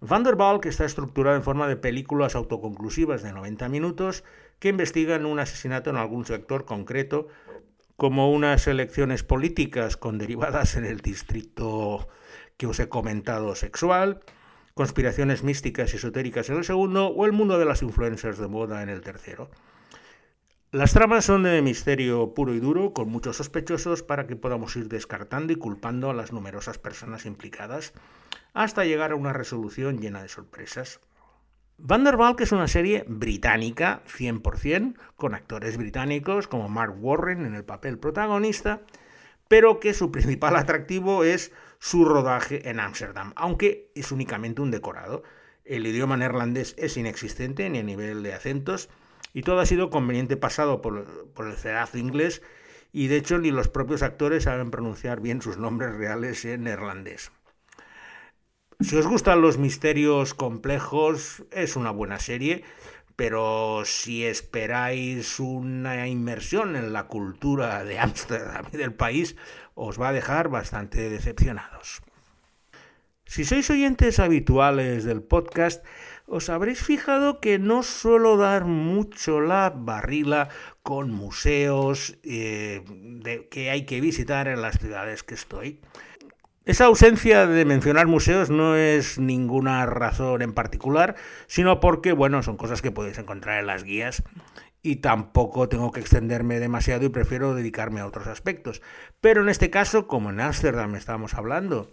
Vanderbilt 0.00 0.64
está 0.64 0.86
estructurado 0.86 1.36
en 1.36 1.42
forma 1.42 1.68
de 1.68 1.76
películas 1.76 2.34
autoconclusivas 2.34 3.22
de 3.22 3.32
90 3.32 3.68
minutos 3.68 4.24
que 4.58 4.70
investigan 4.70 5.26
un 5.26 5.38
asesinato 5.38 5.90
en 5.90 5.96
algún 5.96 6.24
sector 6.24 6.64
concreto, 6.64 7.28
como 7.96 8.32
unas 8.32 8.66
elecciones 8.66 9.22
políticas 9.22 9.98
con 9.98 10.16
derivadas 10.16 10.76
en 10.76 10.86
el 10.86 11.00
distrito 11.00 12.08
que 12.56 12.66
os 12.66 12.80
he 12.80 12.88
comentado 12.88 13.54
sexual, 13.54 14.20
conspiraciones 14.72 15.42
místicas 15.42 15.92
y 15.92 15.96
esotéricas 15.96 16.48
en 16.48 16.56
el 16.56 16.64
segundo 16.64 17.08
o 17.08 17.26
el 17.26 17.32
mundo 17.32 17.58
de 17.58 17.66
las 17.66 17.82
influencers 17.82 18.38
de 18.38 18.48
moda 18.48 18.82
en 18.82 18.88
el 18.88 19.02
tercero. 19.02 19.50
Las 20.72 20.92
tramas 20.92 21.24
son 21.24 21.42
de 21.42 21.60
misterio 21.62 22.32
puro 22.32 22.54
y 22.54 22.60
duro, 22.60 22.92
con 22.92 23.08
muchos 23.08 23.38
sospechosos 23.38 24.04
para 24.04 24.28
que 24.28 24.36
podamos 24.36 24.76
ir 24.76 24.88
descartando 24.88 25.52
y 25.52 25.56
culpando 25.56 26.10
a 26.10 26.14
las 26.14 26.30
numerosas 26.30 26.78
personas 26.78 27.26
implicadas, 27.26 27.92
hasta 28.54 28.84
llegar 28.84 29.10
a 29.10 29.16
una 29.16 29.32
resolución 29.32 29.98
llena 29.98 30.22
de 30.22 30.28
sorpresas. 30.28 31.00
Vanderbilt 31.76 32.40
es 32.40 32.52
una 32.52 32.68
serie 32.68 33.04
británica 33.08 34.04
100%, 34.16 34.94
con 35.16 35.34
actores 35.34 35.76
británicos 35.76 36.46
como 36.46 36.68
Mark 36.68 36.94
Warren 37.00 37.46
en 37.46 37.56
el 37.56 37.64
papel 37.64 37.98
protagonista, 37.98 38.82
pero 39.48 39.80
que 39.80 39.92
su 39.92 40.12
principal 40.12 40.54
atractivo 40.54 41.24
es 41.24 41.50
su 41.80 42.04
rodaje 42.04 42.70
en 42.70 42.78
Ámsterdam, 42.78 43.32
aunque 43.34 43.90
es 43.96 44.12
únicamente 44.12 44.62
un 44.62 44.70
decorado. 44.70 45.24
El 45.64 45.84
idioma 45.84 46.16
neerlandés 46.16 46.76
es 46.78 46.96
inexistente 46.96 47.68
ni 47.70 47.80
a 47.80 47.82
nivel 47.82 48.22
de 48.22 48.34
acentos 48.34 48.88
y 49.32 49.42
todo 49.42 49.60
ha 49.60 49.66
sido 49.66 49.90
conveniente 49.90 50.36
pasado 50.36 50.80
por, 50.80 51.28
por 51.32 51.46
el 51.46 51.56
cedazo 51.56 51.98
inglés 51.98 52.42
y 52.92 53.06
de 53.06 53.16
hecho 53.16 53.38
ni 53.38 53.50
los 53.50 53.68
propios 53.68 54.02
actores 54.02 54.44
saben 54.44 54.70
pronunciar 54.70 55.20
bien 55.20 55.42
sus 55.42 55.58
nombres 55.58 55.94
reales 55.94 56.44
en 56.44 56.64
neerlandés. 56.64 57.32
Si 58.80 58.96
os 58.96 59.06
gustan 59.06 59.42
los 59.42 59.58
misterios 59.58 60.32
complejos, 60.32 61.44
es 61.52 61.76
una 61.76 61.90
buena 61.90 62.18
serie, 62.18 62.64
pero 63.14 63.82
si 63.84 64.24
esperáis 64.24 65.38
una 65.38 66.08
inmersión 66.08 66.74
en 66.76 66.94
la 66.94 67.06
cultura 67.06 67.84
de 67.84 67.98
Ámsterdam 67.98 68.64
y 68.72 68.78
del 68.78 68.94
país, 68.94 69.36
os 69.74 70.00
va 70.00 70.08
a 70.08 70.12
dejar 70.14 70.48
bastante 70.48 71.10
decepcionados. 71.10 72.00
Si 73.26 73.44
sois 73.44 73.68
oyentes 73.68 74.18
habituales 74.18 75.04
del 75.04 75.22
podcast, 75.22 75.84
os 76.30 76.48
habréis 76.48 76.80
fijado 76.82 77.40
que 77.40 77.58
no 77.58 77.82
suelo 77.82 78.36
dar 78.36 78.64
mucho 78.64 79.40
la 79.40 79.72
barrila 79.74 80.48
con 80.82 81.10
museos 81.10 82.18
eh, 82.22 82.84
que 83.50 83.70
hay 83.70 83.84
que 83.84 84.00
visitar 84.00 84.46
en 84.46 84.62
las 84.62 84.78
ciudades 84.78 85.24
que 85.24 85.34
estoy. 85.34 85.80
Esa 86.64 86.84
ausencia 86.84 87.48
de 87.48 87.64
mencionar 87.64 88.06
museos 88.06 88.48
no 88.48 88.76
es 88.76 89.18
ninguna 89.18 89.84
razón 89.86 90.42
en 90.42 90.52
particular, 90.52 91.16
sino 91.48 91.80
porque, 91.80 92.12
bueno, 92.12 92.44
son 92.44 92.56
cosas 92.56 92.80
que 92.80 92.92
podéis 92.92 93.18
encontrar 93.18 93.58
en 93.58 93.66
las 93.66 93.82
guías 93.82 94.22
y 94.82 94.96
tampoco 94.96 95.68
tengo 95.68 95.90
que 95.90 95.98
extenderme 95.98 96.60
demasiado 96.60 97.04
y 97.04 97.08
prefiero 97.08 97.56
dedicarme 97.56 98.00
a 98.00 98.06
otros 98.06 98.28
aspectos. 98.28 98.82
Pero 99.20 99.42
en 99.42 99.48
este 99.48 99.68
caso, 99.68 100.06
como 100.06 100.30
en 100.30 100.38
Ámsterdam 100.38 100.94
estábamos 100.94 101.34
hablando 101.34 101.90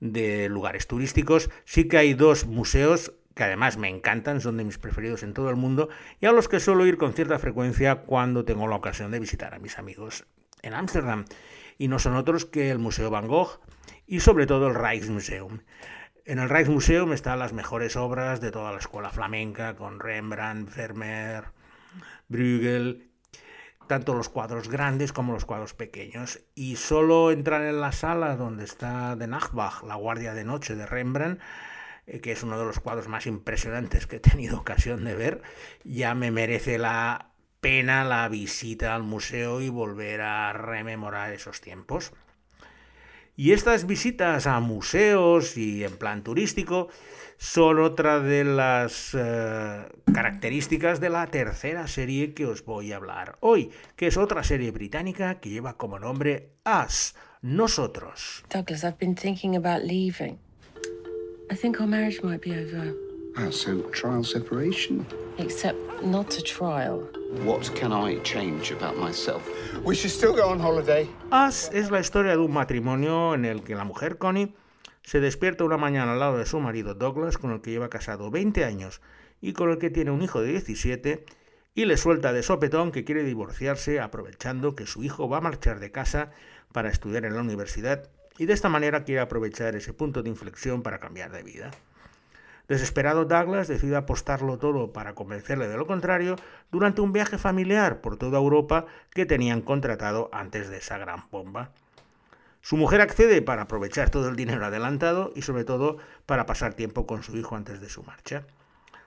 de 0.00 0.48
lugares 0.48 0.88
turísticos, 0.88 1.50
sí 1.64 1.86
que 1.86 1.98
hay 1.98 2.14
dos 2.14 2.46
museos 2.46 3.12
que 3.40 3.44
además 3.44 3.78
me 3.78 3.88
encantan, 3.88 4.42
son 4.42 4.58
de 4.58 4.64
mis 4.64 4.76
preferidos 4.76 5.22
en 5.22 5.32
todo 5.32 5.48
el 5.48 5.56
mundo 5.56 5.88
y 6.20 6.26
a 6.26 6.32
los 6.32 6.46
que 6.46 6.60
suelo 6.60 6.84
ir 6.84 6.98
con 6.98 7.14
cierta 7.14 7.38
frecuencia 7.38 8.02
cuando 8.02 8.44
tengo 8.44 8.68
la 8.68 8.76
ocasión 8.76 9.10
de 9.10 9.18
visitar 9.18 9.54
a 9.54 9.58
mis 9.58 9.78
amigos 9.78 10.26
en 10.60 10.74
Ámsterdam. 10.74 11.24
Y 11.78 11.88
no 11.88 11.98
son 11.98 12.16
otros 12.16 12.44
que 12.44 12.70
el 12.70 12.78
Museo 12.78 13.08
Van 13.08 13.28
Gogh, 13.28 13.60
y 14.06 14.20
sobre 14.20 14.46
todo 14.46 14.68
el 14.68 14.74
Rijksmuseum. 14.74 15.60
En 16.26 16.38
el 16.38 16.50
Rijksmuseum 16.50 17.14
están 17.14 17.38
las 17.38 17.54
mejores 17.54 17.96
obras 17.96 18.42
de 18.42 18.50
toda 18.50 18.72
la 18.72 18.78
escuela 18.78 19.08
flamenca, 19.08 19.74
con 19.74 20.00
Rembrandt, 20.00 20.76
Vermeer, 20.76 21.44
Bruegel, 22.28 23.08
tanto 23.86 24.12
los 24.12 24.28
cuadros 24.28 24.68
grandes 24.68 25.14
como 25.14 25.32
los 25.32 25.46
cuadros 25.46 25.72
pequeños. 25.72 26.40
Y 26.54 26.76
solo 26.76 27.30
entrar 27.30 27.62
en 27.62 27.80
la 27.80 27.92
sala 27.92 28.36
donde 28.36 28.64
está 28.64 29.16
de 29.16 29.28
Nachtwacht, 29.28 29.84
la 29.84 29.94
guardia 29.94 30.34
de 30.34 30.44
noche 30.44 30.74
de 30.74 30.84
Rembrandt, 30.84 31.40
que 32.22 32.32
es 32.32 32.42
uno 32.42 32.58
de 32.58 32.64
los 32.64 32.80
cuadros 32.80 33.08
más 33.08 33.26
impresionantes 33.26 34.06
que 34.06 34.16
he 34.16 34.20
tenido 34.20 34.58
ocasión 34.58 35.04
de 35.04 35.14
ver, 35.14 35.42
ya 35.84 36.14
me 36.14 36.30
merece 36.30 36.78
la 36.78 37.30
pena 37.60 38.04
la 38.04 38.28
visita 38.28 38.94
al 38.94 39.02
museo 39.02 39.60
y 39.60 39.68
volver 39.68 40.22
a 40.22 40.52
rememorar 40.52 41.32
esos 41.32 41.60
tiempos. 41.60 42.12
Y 43.36 43.52
estas 43.52 43.86
visitas 43.86 44.46
a 44.46 44.60
museos 44.60 45.56
y 45.56 45.84
en 45.84 45.96
plan 45.96 46.22
turístico 46.22 46.88
son 47.38 47.78
otra 47.78 48.20
de 48.20 48.44
las 48.44 49.16
eh, 49.18 49.86
características 50.12 51.00
de 51.00 51.08
la 51.08 51.26
tercera 51.28 51.86
serie 51.88 52.34
que 52.34 52.44
os 52.44 52.64
voy 52.66 52.92
a 52.92 52.96
hablar 52.96 53.38
hoy, 53.40 53.70
que 53.96 54.08
es 54.08 54.18
otra 54.18 54.44
serie 54.44 54.72
británica 54.72 55.40
que 55.40 55.48
lleva 55.48 55.78
como 55.78 55.98
nombre 55.98 56.50
Us, 56.66 57.14
Nosotros. 57.40 58.44
Douglas, 58.50 58.84
I've 58.84 58.98
been 58.98 59.14
thinking 59.14 59.56
about. 59.56 59.82
I 61.50 61.56
think 61.56 61.80
our 61.80 61.86
marriage 61.86 62.22
might 62.22 62.40
be 62.40 62.54
over. 62.54 62.94
Ah, 63.36 63.50
so 63.50 63.80
trial 63.90 64.22
separation. 64.22 65.04
Except 65.38 65.76
not 66.00 66.38
a 66.38 66.42
trial. 66.42 67.08
What 67.44 67.74
can 67.74 67.92
I 67.92 68.20
change 68.22 68.70
about 68.70 68.96
myself? 68.96 69.42
We 69.84 69.96
should 69.96 70.12
still 70.12 70.32
go 70.32 70.48
on 70.50 70.60
holiday. 70.60 71.08
Us 71.32 71.68
es 71.72 71.90
la 71.90 71.98
historia 71.98 72.36
de 72.36 72.38
un 72.38 72.52
matrimonio 72.52 73.34
en 73.34 73.44
el 73.44 73.64
que 73.64 73.74
la 73.74 73.82
mujer 73.82 74.16
Connie 74.16 74.54
se 75.02 75.18
despierta 75.18 75.64
una 75.64 75.76
mañana 75.76 76.12
al 76.12 76.20
lado 76.20 76.38
de 76.38 76.46
su 76.46 76.60
marido 76.60 76.94
Douglas, 76.94 77.36
con 77.36 77.50
el 77.50 77.60
que 77.60 77.72
lleva 77.72 77.90
casado 77.90 78.30
20 78.30 78.64
años 78.64 79.00
y 79.40 79.52
con 79.52 79.70
el 79.70 79.78
que 79.78 79.90
tiene 79.90 80.12
un 80.12 80.22
hijo 80.22 80.40
de 80.40 80.52
17, 80.52 81.24
y 81.74 81.84
le 81.84 81.96
suelta 81.96 82.32
de 82.32 82.44
sopetón 82.44 82.92
que 82.92 83.04
quiere 83.04 83.24
divorciarse 83.24 83.98
aprovechando 83.98 84.76
que 84.76 84.86
su 84.86 85.02
hijo 85.02 85.28
va 85.28 85.38
a 85.38 85.40
marchar 85.40 85.80
de 85.80 85.90
casa 85.90 86.30
para 86.72 86.90
estudiar 86.90 87.24
en 87.24 87.34
la 87.34 87.40
universidad 87.40 88.08
y 88.38 88.46
de 88.46 88.52
esta 88.52 88.68
manera 88.68 89.04
quiere 89.04 89.20
aprovechar 89.20 89.76
ese 89.76 89.92
punto 89.92 90.22
de 90.22 90.30
inflexión 90.30 90.82
para 90.82 90.98
cambiar 90.98 91.32
de 91.32 91.42
vida. 91.42 91.70
Desesperado 92.68 93.24
Douglas 93.24 93.66
decide 93.66 93.96
apostarlo 93.96 94.58
todo 94.58 94.92
para 94.92 95.14
convencerle 95.14 95.66
de 95.66 95.76
lo 95.76 95.88
contrario 95.88 96.36
durante 96.70 97.00
un 97.00 97.12
viaje 97.12 97.36
familiar 97.36 98.00
por 98.00 98.16
toda 98.16 98.38
Europa 98.38 98.86
que 99.10 99.26
tenían 99.26 99.60
contratado 99.60 100.30
antes 100.32 100.68
de 100.68 100.78
esa 100.78 100.96
gran 100.96 101.24
bomba. 101.32 101.72
Su 102.60 102.76
mujer 102.76 103.00
accede 103.00 103.42
para 103.42 103.62
aprovechar 103.62 104.10
todo 104.10 104.28
el 104.28 104.36
dinero 104.36 104.64
adelantado 104.64 105.32
y 105.34 105.42
sobre 105.42 105.64
todo 105.64 105.96
para 106.26 106.46
pasar 106.46 106.74
tiempo 106.74 107.06
con 107.06 107.22
su 107.22 107.36
hijo 107.36 107.56
antes 107.56 107.80
de 107.80 107.88
su 107.88 108.04
marcha. 108.04 108.46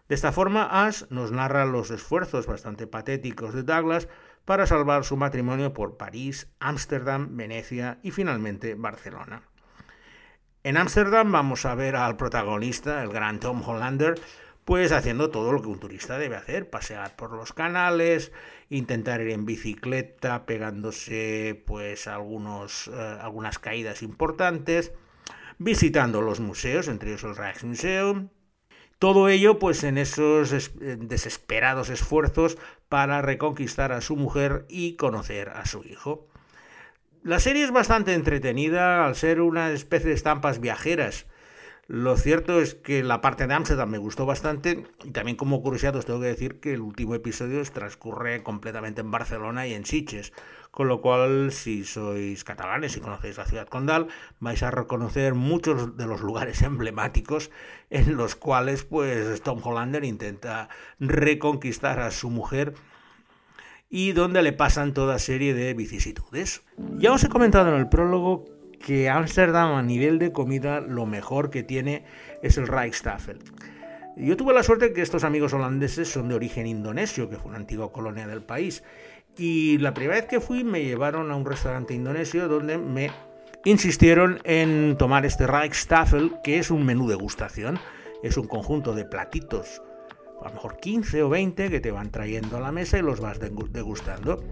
De 0.09 0.15
esta 0.15 0.33
forma, 0.33 0.85
Ash 0.85 1.03
nos 1.09 1.31
narra 1.31 1.65
los 1.65 1.89
esfuerzos 1.89 2.45
bastante 2.45 2.87
patéticos 2.87 3.53
de 3.53 3.63
Douglas 3.63 4.09
para 4.45 4.67
salvar 4.67 5.05
su 5.05 5.17
matrimonio 5.17 5.73
por 5.73 5.97
París, 5.97 6.49
Ámsterdam, 6.59 7.35
Venecia 7.37 7.99
y 8.03 8.11
finalmente 8.11 8.75
Barcelona. 8.75 9.43
En 10.63 10.77
Ámsterdam 10.77 11.31
vamos 11.31 11.65
a 11.65 11.75
ver 11.75 11.95
al 11.95 12.15
protagonista, 12.15 13.03
el 13.03 13.09
gran 13.09 13.39
Tom 13.39 13.61
Hollander, 13.67 14.15
pues 14.65 14.93
haciendo 14.93 15.29
todo 15.29 15.51
lo 15.51 15.61
que 15.61 15.67
un 15.67 15.79
turista 15.79 16.17
debe 16.17 16.37
hacer, 16.37 16.69
pasear 16.69 17.15
por 17.15 17.33
los 17.33 17.51
canales, 17.51 18.31
intentar 18.69 19.19
ir 19.21 19.31
en 19.31 19.45
bicicleta, 19.45 20.45
pegándose 20.45 21.61
pues 21.67 22.07
algunos, 22.07 22.87
eh, 22.87 23.17
algunas 23.19 23.59
caídas 23.59 24.01
importantes, 24.03 24.93
visitando 25.57 26.21
los 26.21 26.39
museos, 26.39 26.87
entre 26.87 27.09
ellos 27.09 27.23
el 27.23 27.35
Rijksmuseum. 27.35 28.29
Todo 29.03 29.27
ello 29.27 29.59
pues 29.59 29.83
en 29.83 29.97
esos 29.97 30.71
desesperados 30.79 31.89
esfuerzos 31.89 32.57
para 32.87 33.21
reconquistar 33.21 33.91
a 33.91 33.99
su 33.99 34.15
mujer 34.15 34.65
y 34.69 34.95
conocer 34.95 35.49
a 35.49 35.65
su 35.65 35.83
hijo. 35.83 36.25
La 37.21 37.41
serie 37.41 37.65
es 37.65 37.71
bastante 37.71 38.13
entretenida 38.13 39.05
al 39.05 39.15
ser 39.15 39.41
una 39.41 39.71
especie 39.71 40.07
de 40.07 40.15
estampas 40.15 40.61
viajeras. 40.61 41.25
Lo 41.87 42.15
cierto 42.15 42.61
es 42.61 42.75
que 42.75 43.03
la 43.03 43.19
parte 43.19 43.45
de 43.45 43.53
Amsterdam 43.53 43.89
me 43.89 43.97
gustó 43.97 44.25
bastante 44.25 44.85
y 45.03 45.11
también 45.11 45.35
como 45.35 45.61
curiosidad 45.61 45.97
os 45.97 46.05
tengo 46.05 46.21
que 46.21 46.27
decir 46.27 46.61
que 46.61 46.73
el 46.73 46.79
último 46.79 47.13
episodio 47.13 47.61
transcurre 47.65 48.41
completamente 48.41 49.01
en 49.01 49.11
Barcelona 49.11 49.67
y 49.67 49.73
en 49.73 49.85
Sitges, 49.85 50.31
con 50.71 50.87
lo 50.87 51.01
cual 51.01 51.51
si 51.51 51.83
sois 51.83 52.45
catalanes 52.45 52.95
y 52.95 53.01
conocéis 53.01 53.37
la 53.37 53.45
ciudad 53.45 53.67
condal 53.67 54.07
vais 54.39 54.63
a 54.63 54.71
reconocer 54.71 55.33
muchos 55.33 55.97
de 55.97 56.07
los 56.07 56.21
lugares 56.21 56.61
emblemáticos 56.63 57.51
en 57.89 58.15
los 58.15 58.37
cuales 58.37 58.85
pues 58.85 59.41
Tom 59.41 59.59
Hollander 59.61 60.05
intenta 60.05 60.69
reconquistar 61.01 61.99
a 61.99 62.11
su 62.11 62.29
mujer 62.29 62.75
y 63.89 64.13
donde 64.13 64.41
le 64.41 64.53
pasan 64.53 64.93
toda 64.93 65.19
serie 65.19 65.53
de 65.53 65.73
vicisitudes. 65.73 66.63
Ya 66.97 67.11
os 67.11 67.23
he 67.25 67.29
comentado 67.29 67.69
en 67.73 67.79
el 67.79 67.89
prólogo 67.89 68.45
que 68.83 69.09
Ámsterdam 69.09 69.75
a 69.75 69.81
nivel 69.81 70.19
de 70.19 70.33
comida 70.33 70.81
lo 70.81 71.05
mejor 71.05 71.49
que 71.49 71.63
tiene 71.63 72.03
es 72.41 72.57
el 72.57 72.67
Rijkstafel. 72.67 73.39
Yo 74.17 74.37
tuve 74.37 74.53
la 74.53 74.61
suerte 74.61 74.93
que 74.93 75.01
estos 75.01 75.23
amigos 75.23 75.53
holandeses 75.53 76.09
son 76.09 76.27
de 76.27 76.35
origen 76.35 76.67
indonesio, 76.67 77.29
que 77.29 77.37
fue 77.37 77.49
una 77.49 77.57
antigua 77.57 77.91
colonia 77.91 78.27
del 78.27 78.43
país. 78.43 78.83
Y 79.37 79.77
la 79.79 79.93
primera 79.93 80.19
vez 80.19 80.27
que 80.27 80.41
fui 80.41 80.63
me 80.63 80.83
llevaron 80.83 81.31
a 81.31 81.35
un 81.35 81.45
restaurante 81.45 81.93
indonesio 81.93 82.47
donde 82.47 82.77
me 82.77 83.09
insistieron 83.63 84.39
en 84.43 84.97
tomar 84.97 85.25
este 85.25 85.47
Rijkstafel, 85.47 86.33
que 86.43 86.59
es 86.59 86.69
un 86.69 86.85
menú 86.85 87.07
degustación. 87.07 87.79
Es 88.21 88.37
un 88.37 88.47
conjunto 88.47 88.93
de 88.93 89.05
platitos, 89.05 89.81
a 90.41 90.49
lo 90.49 90.53
mejor 90.53 90.77
15 90.77 91.23
o 91.23 91.29
20, 91.29 91.69
que 91.69 91.79
te 91.79 91.91
van 91.91 92.11
trayendo 92.11 92.57
a 92.57 92.59
la 92.59 92.71
mesa 92.71 92.97
y 92.97 93.01
los 93.01 93.19
vas 93.21 93.39
degustando. 93.39 94.43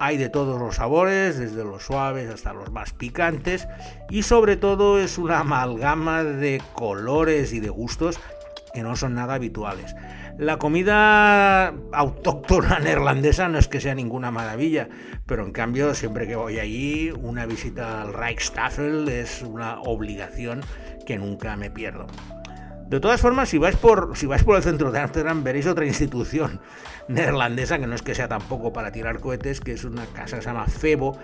Hay 0.00 0.16
de 0.16 0.28
todos 0.28 0.60
los 0.60 0.76
sabores, 0.76 1.38
desde 1.38 1.64
los 1.64 1.84
suaves 1.84 2.28
hasta 2.30 2.52
los 2.52 2.70
más 2.70 2.92
picantes, 2.92 3.68
y 4.10 4.22
sobre 4.22 4.56
todo 4.56 4.98
es 4.98 5.18
una 5.18 5.40
amalgama 5.40 6.24
de 6.24 6.60
colores 6.74 7.52
y 7.52 7.60
de 7.60 7.68
gustos 7.68 8.18
que 8.74 8.82
no 8.82 8.96
son 8.96 9.14
nada 9.14 9.34
habituales. 9.34 9.94
La 10.36 10.58
comida 10.58 11.68
autóctona 11.92 12.78
neerlandesa 12.80 13.48
no 13.48 13.58
es 13.58 13.68
que 13.68 13.80
sea 13.80 13.94
ninguna 13.94 14.32
maravilla, 14.32 14.88
pero 15.26 15.44
en 15.44 15.52
cambio 15.52 15.94
siempre 15.94 16.26
que 16.26 16.34
voy 16.34 16.58
allí 16.58 17.12
una 17.12 17.46
visita 17.46 18.02
al 18.02 18.12
Rijkstafel 18.12 19.08
es 19.08 19.42
una 19.42 19.80
obligación 19.80 20.62
que 21.06 21.18
nunca 21.18 21.56
me 21.56 21.70
pierdo. 21.70 22.08
De 22.88 23.00
todas 23.00 23.20
formas, 23.20 23.48
si 23.48 23.56
vais 23.56 23.76
por, 23.76 24.16
si 24.16 24.26
por 24.26 24.56
el 24.56 24.62
centro 24.62 24.92
de 24.92 25.00
Ámsterdam, 25.00 25.42
veréis 25.42 25.66
otra 25.66 25.86
institución 25.86 26.60
neerlandesa, 27.08 27.78
que 27.78 27.86
no 27.86 27.94
es 27.94 28.02
que 28.02 28.14
sea 28.14 28.28
tampoco 28.28 28.72
para 28.72 28.92
tirar 28.92 29.20
cohetes, 29.20 29.60
que 29.60 29.72
es 29.72 29.84
una 29.84 30.04
casa 30.06 30.36
que 30.36 30.42
se 30.42 30.48
llama 30.48 30.66
Febo, 30.66 31.18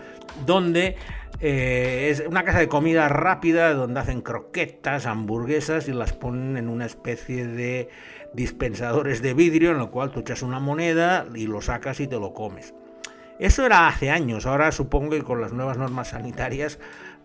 donde 0.47 0.97
eh, 1.41 2.09
es 2.11 2.25
una 2.27 2.45
casa 2.45 2.61
de 2.61 2.69
comida 2.69 3.09
rápida, 3.09 3.75
donde 3.75 4.01
hacen 4.01 4.23
croquetas, 4.23 5.05
hamburguesas 5.05 5.87
y 5.87 5.93
las 5.93 6.15
ponen 6.15 6.57
en 6.57 6.69
una 6.69 6.87
especie 6.87 7.47
de 7.47 7.91
dispensadores 8.33 9.21
de 9.21 9.35
vidrio, 9.35 9.73
en 9.73 9.79
lo 9.79 9.91
cual 9.91 10.11
tú 10.11 10.21
echas 10.21 10.43
una 10.43 10.61
moneda 10.61 11.27
y 11.35 11.47
lo 11.47 11.61
sacas 11.61 12.01
y 12.01 12.07
te 12.07 12.19
lo 12.19 12.33
comes. 12.33 12.75
Eso 13.39 13.65
era 13.65 13.89
hace 13.89 14.11
años, 14.11 14.45
ahora 14.45 14.71
supongo 14.71 15.11
que 15.11 15.23
con 15.23 15.41
las 15.41 15.53
nuevas 15.53 15.79
normas 15.79 16.09
sanitarias 16.09 16.79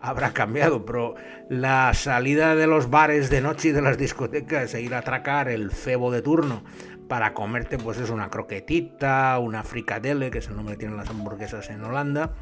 habrá 0.06 0.32
cambiado, 0.32 0.84
pero 0.84 1.14
la 1.48 1.92
salida 1.94 2.54
de 2.54 2.66
los 2.66 2.90
bares 2.90 3.30
de 3.30 3.40
noche 3.40 3.68
y 3.68 3.72
de 3.72 3.82
las 3.82 3.98
discotecas 3.98 4.74
e 4.74 4.80
ir 4.80 4.94
a 4.94 4.98
atracar 4.98 5.48
el 5.48 5.72
cebo 5.72 6.10
de 6.10 6.22
turno 6.22 6.62
para 7.08 7.34
comerte, 7.34 7.78
pues 7.78 7.98
es 7.98 8.10
una 8.10 8.30
croquetita, 8.30 9.38
una 9.38 9.62
fricadelle, 9.62 10.30
que 10.30 10.38
es 10.38 10.48
el 10.48 10.56
nombre 10.56 10.74
que 10.74 10.80
tienen 10.80 10.96
las 10.96 11.08
hamburguesas 11.08 11.70
en 11.70 11.84
Holanda, 11.84 12.32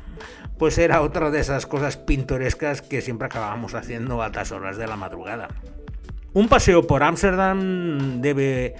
pues 0.58 0.78
era 0.78 1.02
otra 1.02 1.30
de 1.30 1.40
esas 1.40 1.66
cosas 1.66 1.96
pintorescas 1.96 2.80
que 2.80 3.02
siempre 3.02 3.26
acabábamos 3.26 3.74
haciendo 3.74 4.22
a 4.22 4.26
altas 4.26 4.52
horas 4.52 4.76
de 4.76 4.86
la 4.86 4.96
madrugada. 4.96 5.48
Un 6.32 6.48
paseo 6.48 6.86
por 6.86 7.02
Ámsterdam 7.02 8.20
debe 8.20 8.74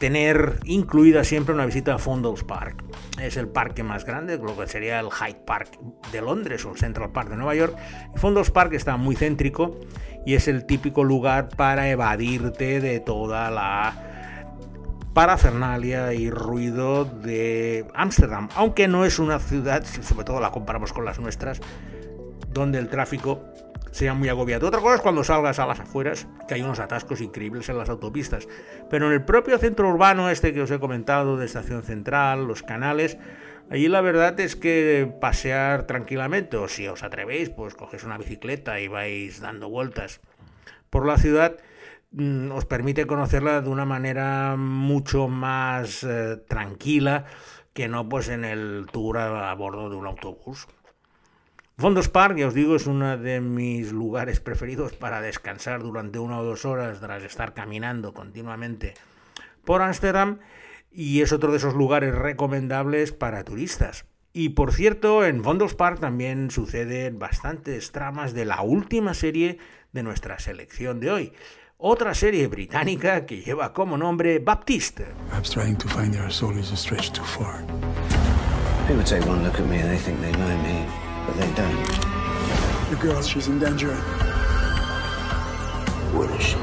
tener 0.00 0.60
incluida 0.64 1.24
siempre 1.24 1.54
una 1.54 1.66
visita 1.66 1.94
a 1.94 1.98
Fondles 1.98 2.42
Park. 2.42 2.82
Es 3.20 3.36
el 3.36 3.48
parque 3.48 3.82
más 3.82 4.06
grande, 4.06 4.38
lo 4.38 4.56
que 4.56 4.66
sería 4.66 4.98
el 4.98 5.10
Hyde 5.10 5.42
Park 5.44 5.78
de 6.10 6.22
Londres 6.22 6.64
o 6.64 6.72
el 6.72 6.78
Central 6.78 7.12
Park 7.12 7.28
de 7.28 7.36
Nueva 7.36 7.54
York. 7.54 7.76
Fondles 8.16 8.50
Park 8.50 8.72
está 8.72 8.96
muy 8.96 9.14
céntrico 9.14 9.78
y 10.24 10.34
es 10.34 10.48
el 10.48 10.64
típico 10.64 11.04
lugar 11.04 11.50
para 11.50 11.90
evadirte 11.90 12.80
de 12.80 12.98
toda 13.00 13.50
la 13.50 14.06
parafernalia 15.12 16.14
y 16.14 16.30
ruido 16.30 17.04
de 17.04 17.84
Ámsterdam, 17.94 18.48
aunque 18.54 18.88
no 18.88 19.04
es 19.04 19.18
una 19.18 19.38
ciudad, 19.38 19.84
sobre 19.84 20.24
todo 20.24 20.40
la 20.40 20.50
comparamos 20.50 20.94
con 20.94 21.04
las 21.04 21.20
nuestras, 21.20 21.60
donde 22.52 22.78
el 22.78 22.88
tráfico 22.88 23.44
sea 23.90 24.14
muy 24.14 24.28
agobiado. 24.28 24.68
Otra 24.68 24.80
cosa 24.80 24.96
es 24.96 25.00
cuando 25.00 25.24
salgas 25.24 25.58
a 25.58 25.66
las 25.66 25.80
afueras, 25.80 26.26
que 26.46 26.54
hay 26.54 26.62
unos 26.62 26.78
atascos 26.78 27.20
increíbles 27.20 27.68
en 27.68 27.78
las 27.78 27.88
autopistas. 27.88 28.46
Pero 28.88 29.06
en 29.06 29.12
el 29.12 29.24
propio 29.24 29.58
centro 29.58 29.88
urbano, 29.88 30.30
este 30.30 30.52
que 30.52 30.62
os 30.62 30.70
he 30.70 30.78
comentado, 30.78 31.36
de 31.36 31.46
Estación 31.46 31.82
Central, 31.82 32.46
los 32.46 32.62
canales, 32.62 33.18
allí 33.70 33.88
la 33.88 34.00
verdad 34.00 34.38
es 34.40 34.56
que 34.56 35.12
pasear 35.20 35.86
tranquilamente, 35.86 36.56
o 36.56 36.68
si 36.68 36.86
os 36.86 37.02
atrevéis, 37.02 37.50
pues 37.50 37.74
coges 37.74 38.04
una 38.04 38.18
bicicleta 38.18 38.80
y 38.80 38.88
vais 38.88 39.40
dando 39.40 39.68
vueltas 39.68 40.20
por 40.88 41.06
la 41.06 41.18
ciudad, 41.18 41.56
mm, 42.12 42.50
os 42.52 42.64
permite 42.66 43.06
conocerla 43.06 43.60
de 43.60 43.70
una 43.70 43.84
manera 43.84 44.56
mucho 44.56 45.28
más 45.28 46.04
eh, 46.04 46.36
tranquila 46.48 47.26
que 47.72 47.86
no 47.86 48.08
pues 48.08 48.28
en 48.28 48.44
el 48.44 48.86
tour 48.92 49.18
a 49.18 49.54
bordo 49.54 49.88
de 49.90 49.96
un 49.96 50.06
autobús. 50.06 50.66
Fondos 51.80 52.10
Park, 52.10 52.36
ya 52.36 52.46
os 52.46 52.52
digo, 52.52 52.76
es 52.76 52.86
uno 52.86 53.16
de 53.16 53.40
mis 53.40 53.90
lugares 53.90 54.38
preferidos 54.38 54.92
para 54.92 55.22
descansar 55.22 55.82
durante 55.82 56.18
una 56.18 56.38
o 56.38 56.44
dos 56.44 56.66
horas 56.66 57.00
tras 57.00 57.22
estar 57.22 57.54
caminando 57.54 58.12
continuamente 58.12 58.92
por 59.64 59.80
Ámsterdam 59.80 60.40
y 60.92 61.22
es 61.22 61.32
otro 61.32 61.52
de 61.52 61.56
esos 61.56 61.72
lugares 61.72 62.14
recomendables 62.14 63.12
para 63.12 63.44
turistas. 63.44 64.04
Y 64.34 64.50
por 64.50 64.74
cierto, 64.74 65.24
en 65.24 65.42
Fondos 65.42 65.74
Park 65.74 66.00
también 66.00 66.50
suceden 66.50 67.18
bastantes 67.18 67.92
tramas 67.92 68.34
de 68.34 68.44
la 68.44 68.60
última 68.60 69.14
serie 69.14 69.56
de 69.92 70.02
nuestra 70.02 70.38
selección 70.38 71.00
de 71.00 71.10
hoy. 71.10 71.32
Otra 71.78 72.12
serie 72.12 72.46
británica 72.48 73.24
que 73.24 73.40
lleva 73.40 73.72
como 73.72 73.96
nombre 73.96 74.38
Baptiste. 74.38 75.06
but 78.90 79.06
they 79.06 81.09
don't. 81.38 82.90
The 82.90 82.96
girl, 83.00 83.22
she's 83.22 83.48
in 83.48 83.58
danger. 83.58 83.94
Where 86.12 86.30
is 86.36 86.44
she? 86.44 86.56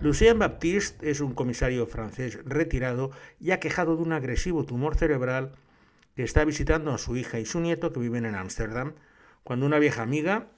Lucien 0.00 0.38
Baptiste 0.38 1.10
es 1.10 1.20
un 1.20 1.32
comisario 1.32 1.86
francés 1.86 2.38
retirado 2.44 3.10
y 3.40 3.52
aquejado 3.52 3.96
de 3.96 4.02
un 4.02 4.12
agresivo 4.12 4.66
tumor 4.66 4.96
cerebral 4.96 5.52
que 6.14 6.24
está 6.24 6.44
visitando 6.44 6.92
a 6.92 6.98
su 6.98 7.16
hija 7.16 7.40
y 7.40 7.46
su 7.46 7.60
nieto 7.60 7.90
que 7.90 8.00
viven 8.00 8.26
en 8.26 8.34
Ámsterdam, 8.34 8.92
cuando 9.44 9.64
una 9.64 9.78
vieja 9.78 10.02
amiga 10.02 10.48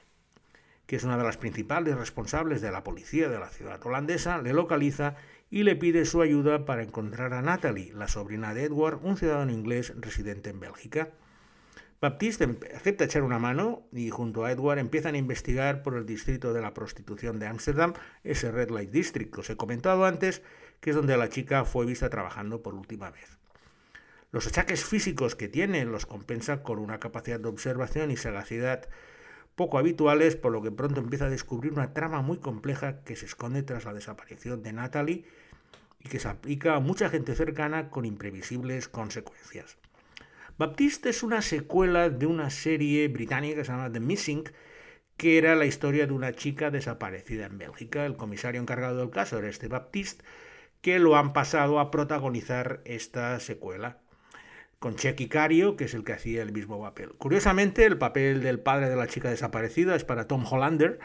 que 0.87 0.97
es 0.97 1.05
una 1.05 1.19
de 1.19 1.25
las 1.25 1.37
principales 1.37 1.97
responsables 1.97 2.61
de 2.61 2.71
la 2.71 2.85
policía 2.85 3.29
de 3.29 3.39
la 3.39 3.49
ciudad 3.49 3.85
holandesa, 3.85 4.41
le 4.41 4.53
localiza 4.53 5.17
y 5.51 5.63
le 5.63 5.77
pide 5.77 6.05
su 6.05 6.23
ayuda 6.23 6.65
para 6.65 6.83
encontrar 6.83 7.35
a 7.35 7.43
Natalie, 7.43 7.93
la 7.93 8.09
sobrina 8.09 8.55
de 8.55 8.65
Edward, 8.65 9.01
un 9.03 9.17
ciudadano 9.17 9.53
inglés 9.53 9.93
residente 9.97 10.51
en 10.51 10.61
Bélgica. 10.61 11.11
Baptiste 12.01 12.59
acepta 12.75 13.05
echar 13.05 13.23
una 13.23 13.39
mano 13.39 13.87
y 13.91 14.11
junto 14.11 14.45
a 14.45 14.53
Edward 14.53 14.79
empiezan 14.79 15.15
a 15.15 15.19
investigar 15.19 15.83
por 15.83 15.95
el 15.97 16.05
distrito 16.05 16.53
de 16.53 16.61
la 16.61 16.75
prostitución 16.75 17.39
de 17.39 17.47
Ámsterdam, 17.47 17.95
ese 18.23 18.51
Red 18.51 18.71
Light 18.71 18.91
District 18.91 19.33
que 19.33 19.41
os 19.41 19.51
he 19.51 19.57
comentado 19.57 20.05
antes, 20.05 20.43
que 20.81 20.91
es 20.91 20.97
donde 20.97 21.17
la 21.17 21.31
chica 21.31 21.65
fue 21.65 21.87
vista 21.87 22.11
trabajando 22.11 22.63
por 22.63 22.75
última 22.75 23.11
vez. 23.11 23.39
Los 24.31 24.47
achaques 24.47 24.85
físicos 24.85 25.37
que 25.37 25.49
tiene 25.49 25.85
los 25.87 26.05
compensa 26.05 26.63
con 26.63 26.79
una 26.79 27.01
capacidad 27.01 27.41
de 27.41 27.49
observación 27.49 28.11
y 28.11 28.17
sagacidad 28.17 28.89
poco 29.57 29.79
habituales, 29.79 30.37
por 30.37 30.53
lo 30.53 30.63
que 30.63 30.71
pronto 30.71 31.01
empieza 31.01 31.27
a 31.27 31.31
descubrir 31.31 31.73
una 31.73 31.95
trama 31.95 32.23
muy 32.23 32.39
compleja 32.39 33.03
que 33.03 33.17
se 33.17 33.25
esconde 33.25 33.63
tras 33.63 33.87
la 33.87 33.95
desaparición 33.95 34.63
de 34.63 34.75
Natalie 34.75 35.25
y 35.99 36.09
que 36.09 36.21
se 36.21 36.29
aplica 36.29 36.77
a 36.77 36.81
mucha 36.81 37.09
gente 37.09 37.35
cercana 37.35 37.89
con 37.89 38.05
imprevisibles 38.05 38.87
consecuencias. 38.87 39.79
Baptiste 40.59 41.09
es 41.09 41.23
una 41.23 41.43
secuela 41.43 42.11
de 42.11 42.27
una 42.27 42.51
serie 42.51 43.09
británica 43.09 43.57
que 43.57 43.65
se 43.65 43.73
llama 43.73 43.91
The 43.91 44.01
Missing, 44.01 44.45
que 45.17 45.39
era 45.39 45.55
la 45.55 45.65
historia 45.65 46.07
de 46.07 46.13
una 46.13 46.35
chica 46.35 46.71
desaparecida 46.71 47.47
en 47.47 47.57
Bélgica. 47.57 48.05
El 48.05 48.17
comisario 48.17 48.61
encargado 48.61 48.99
del 48.99 49.11
caso 49.11 49.39
era 49.39 49.49
este 49.49 49.69
Baptiste, 49.69 50.23
que 50.83 50.99
lo 50.99 51.17
han 51.17 51.33
pasado 51.33 51.81
a 51.81 51.91
protagonizar 51.91 52.83
esta 52.85 53.41
secuela 53.41 54.01
con 54.79 54.97
Checky 54.97 55.29
Cario, 55.29 55.77
que 55.77 55.85
es 55.85 55.95
el 55.95 56.05
que 56.05 56.13
hacía 56.13 56.43
el 56.43 56.53
mismo 56.53 56.81
papel. 56.81 57.11
Curiosamente, 57.19 57.85
el 57.85 57.99
papel 57.99 58.43
del 58.43 58.61
padre 58.61 58.89
de 58.89 58.97
la 58.97 59.07
chica 59.07 59.31
desaparecida 59.31 59.97
es 59.97 60.05
para 60.05 60.27
Tom 60.27 60.45
Hollander, 60.45 60.99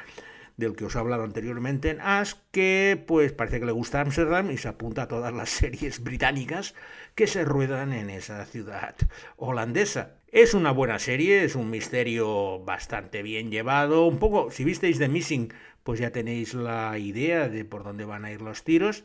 del 0.58 0.76
que 0.76 0.86
os 0.86 0.96
he 0.96 1.00
hablado 1.00 1.24
anteriormente 1.24 1.90
en 1.90 2.02
Ask, 2.02 2.38
que 2.52 3.02
pues 3.08 3.32
parece 3.32 3.60
que 3.60 3.66
le 3.66 3.72
gusta 3.72 4.02
Amsterdam 4.02 4.52
y 4.52 4.58
se 4.58 4.68
apunta 4.68 5.04
a 5.04 5.08
todas 5.08 5.34
las 5.34 5.50
series 5.50 6.04
británicas 6.04 6.76
que 7.16 7.28
se 7.28 7.46
ruedan 7.46 7.94
en 7.94 8.10
esa 8.10 8.46
ciudad 8.46 8.96
holandesa. 9.38 10.16
Es 10.28 10.54
una 10.54 10.72
buena 10.72 11.00
serie, 11.00 11.44
es 11.44 11.56
un 11.56 11.70
misterio 11.70 12.60
bastante 12.64 13.22
bien 13.22 13.52
llevado, 13.52 14.06
un 14.06 14.20
poco, 14.20 14.52
si 14.52 14.64
visteis 14.64 14.98
The 14.98 15.10
Missing, 15.10 15.54
pues 15.84 16.00
ya 16.00 16.12
tenéis 16.12 16.54
la 16.54 16.98
idea 16.98 17.50
de 17.50 17.66
por 17.66 17.84
dónde 17.84 18.06
van 18.06 18.26
a 18.26 18.32
ir 18.32 18.42
los 18.42 18.64
tiros. 18.64 19.04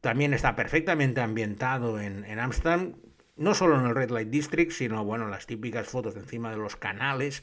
También 0.00 0.32
está 0.32 0.54
perfectamente 0.54 1.20
ambientado 1.20 2.00
en, 2.00 2.24
en 2.24 2.38
Amsterdam, 2.38 2.94
no 3.38 3.54
solo 3.54 3.78
en 3.78 3.86
el 3.86 3.94
Red 3.94 4.10
Light 4.10 4.28
District, 4.28 4.72
sino 4.72 5.04
bueno, 5.04 5.28
las 5.28 5.46
típicas 5.46 5.86
fotos 5.86 6.14
de 6.14 6.20
encima 6.20 6.50
de 6.50 6.58
los 6.58 6.76
canales 6.76 7.42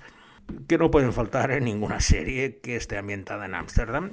que 0.67 0.77
no 0.77 0.91
pueden 0.91 1.13
faltar 1.13 1.51
en 1.51 1.63
ninguna 1.63 1.99
serie 1.99 2.59
que 2.59 2.75
esté 2.75 2.97
ambientada 2.97 3.45
en 3.45 3.55
Ámsterdam. 3.55 4.11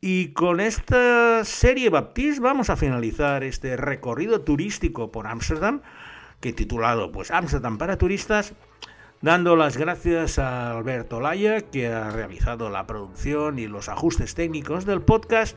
Y 0.00 0.32
con 0.32 0.60
esta 0.60 1.44
serie 1.44 1.88
Baptiste 1.88 2.40
vamos 2.40 2.68
a 2.70 2.76
finalizar 2.76 3.42
este 3.42 3.76
recorrido 3.76 4.42
turístico 4.42 5.10
por 5.10 5.26
Ámsterdam, 5.26 5.80
que 6.40 6.52
titulado 6.52 7.10
pues 7.10 7.30
Ámsterdam 7.30 7.78
para 7.78 7.96
turistas, 7.96 8.52
dando 9.22 9.56
las 9.56 9.78
gracias 9.78 10.38
a 10.38 10.72
Alberto 10.72 11.20
Laya, 11.20 11.62
que 11.62 11.88
ha 11.88 12.10
realizado 12.10 12.68
la 12.68 12.86
producción 12.86 13.58
y 13.58 13.66
los 13.66 13.88
ajustes 13.88 14.34
técnicos 14.34 14.84
del 14.84 15.00
podcast. 15.00 15.56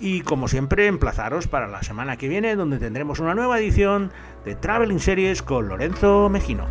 Y 0.00 0.22
como 0.22 0.48
siempre, 0.48 0.86
emplazaros 0.86 1.46
para 1.46 1.68
la 1.68 1.82
semana 1.82 2.16
que 2.16 2.26
viene, 2.26 2.56
donde 2.56 2.78
tendremos 2.78 3.20
una 3.20 3.34
nueva 3.34 3.60
edición 3.60 4.10
de 4.44 4.54
Traveling 4.54 5.00
Series 5.00 5.42
con 5.42 5.68
Lorenzo 5.68 6.28
Mejino. 6.28 6.66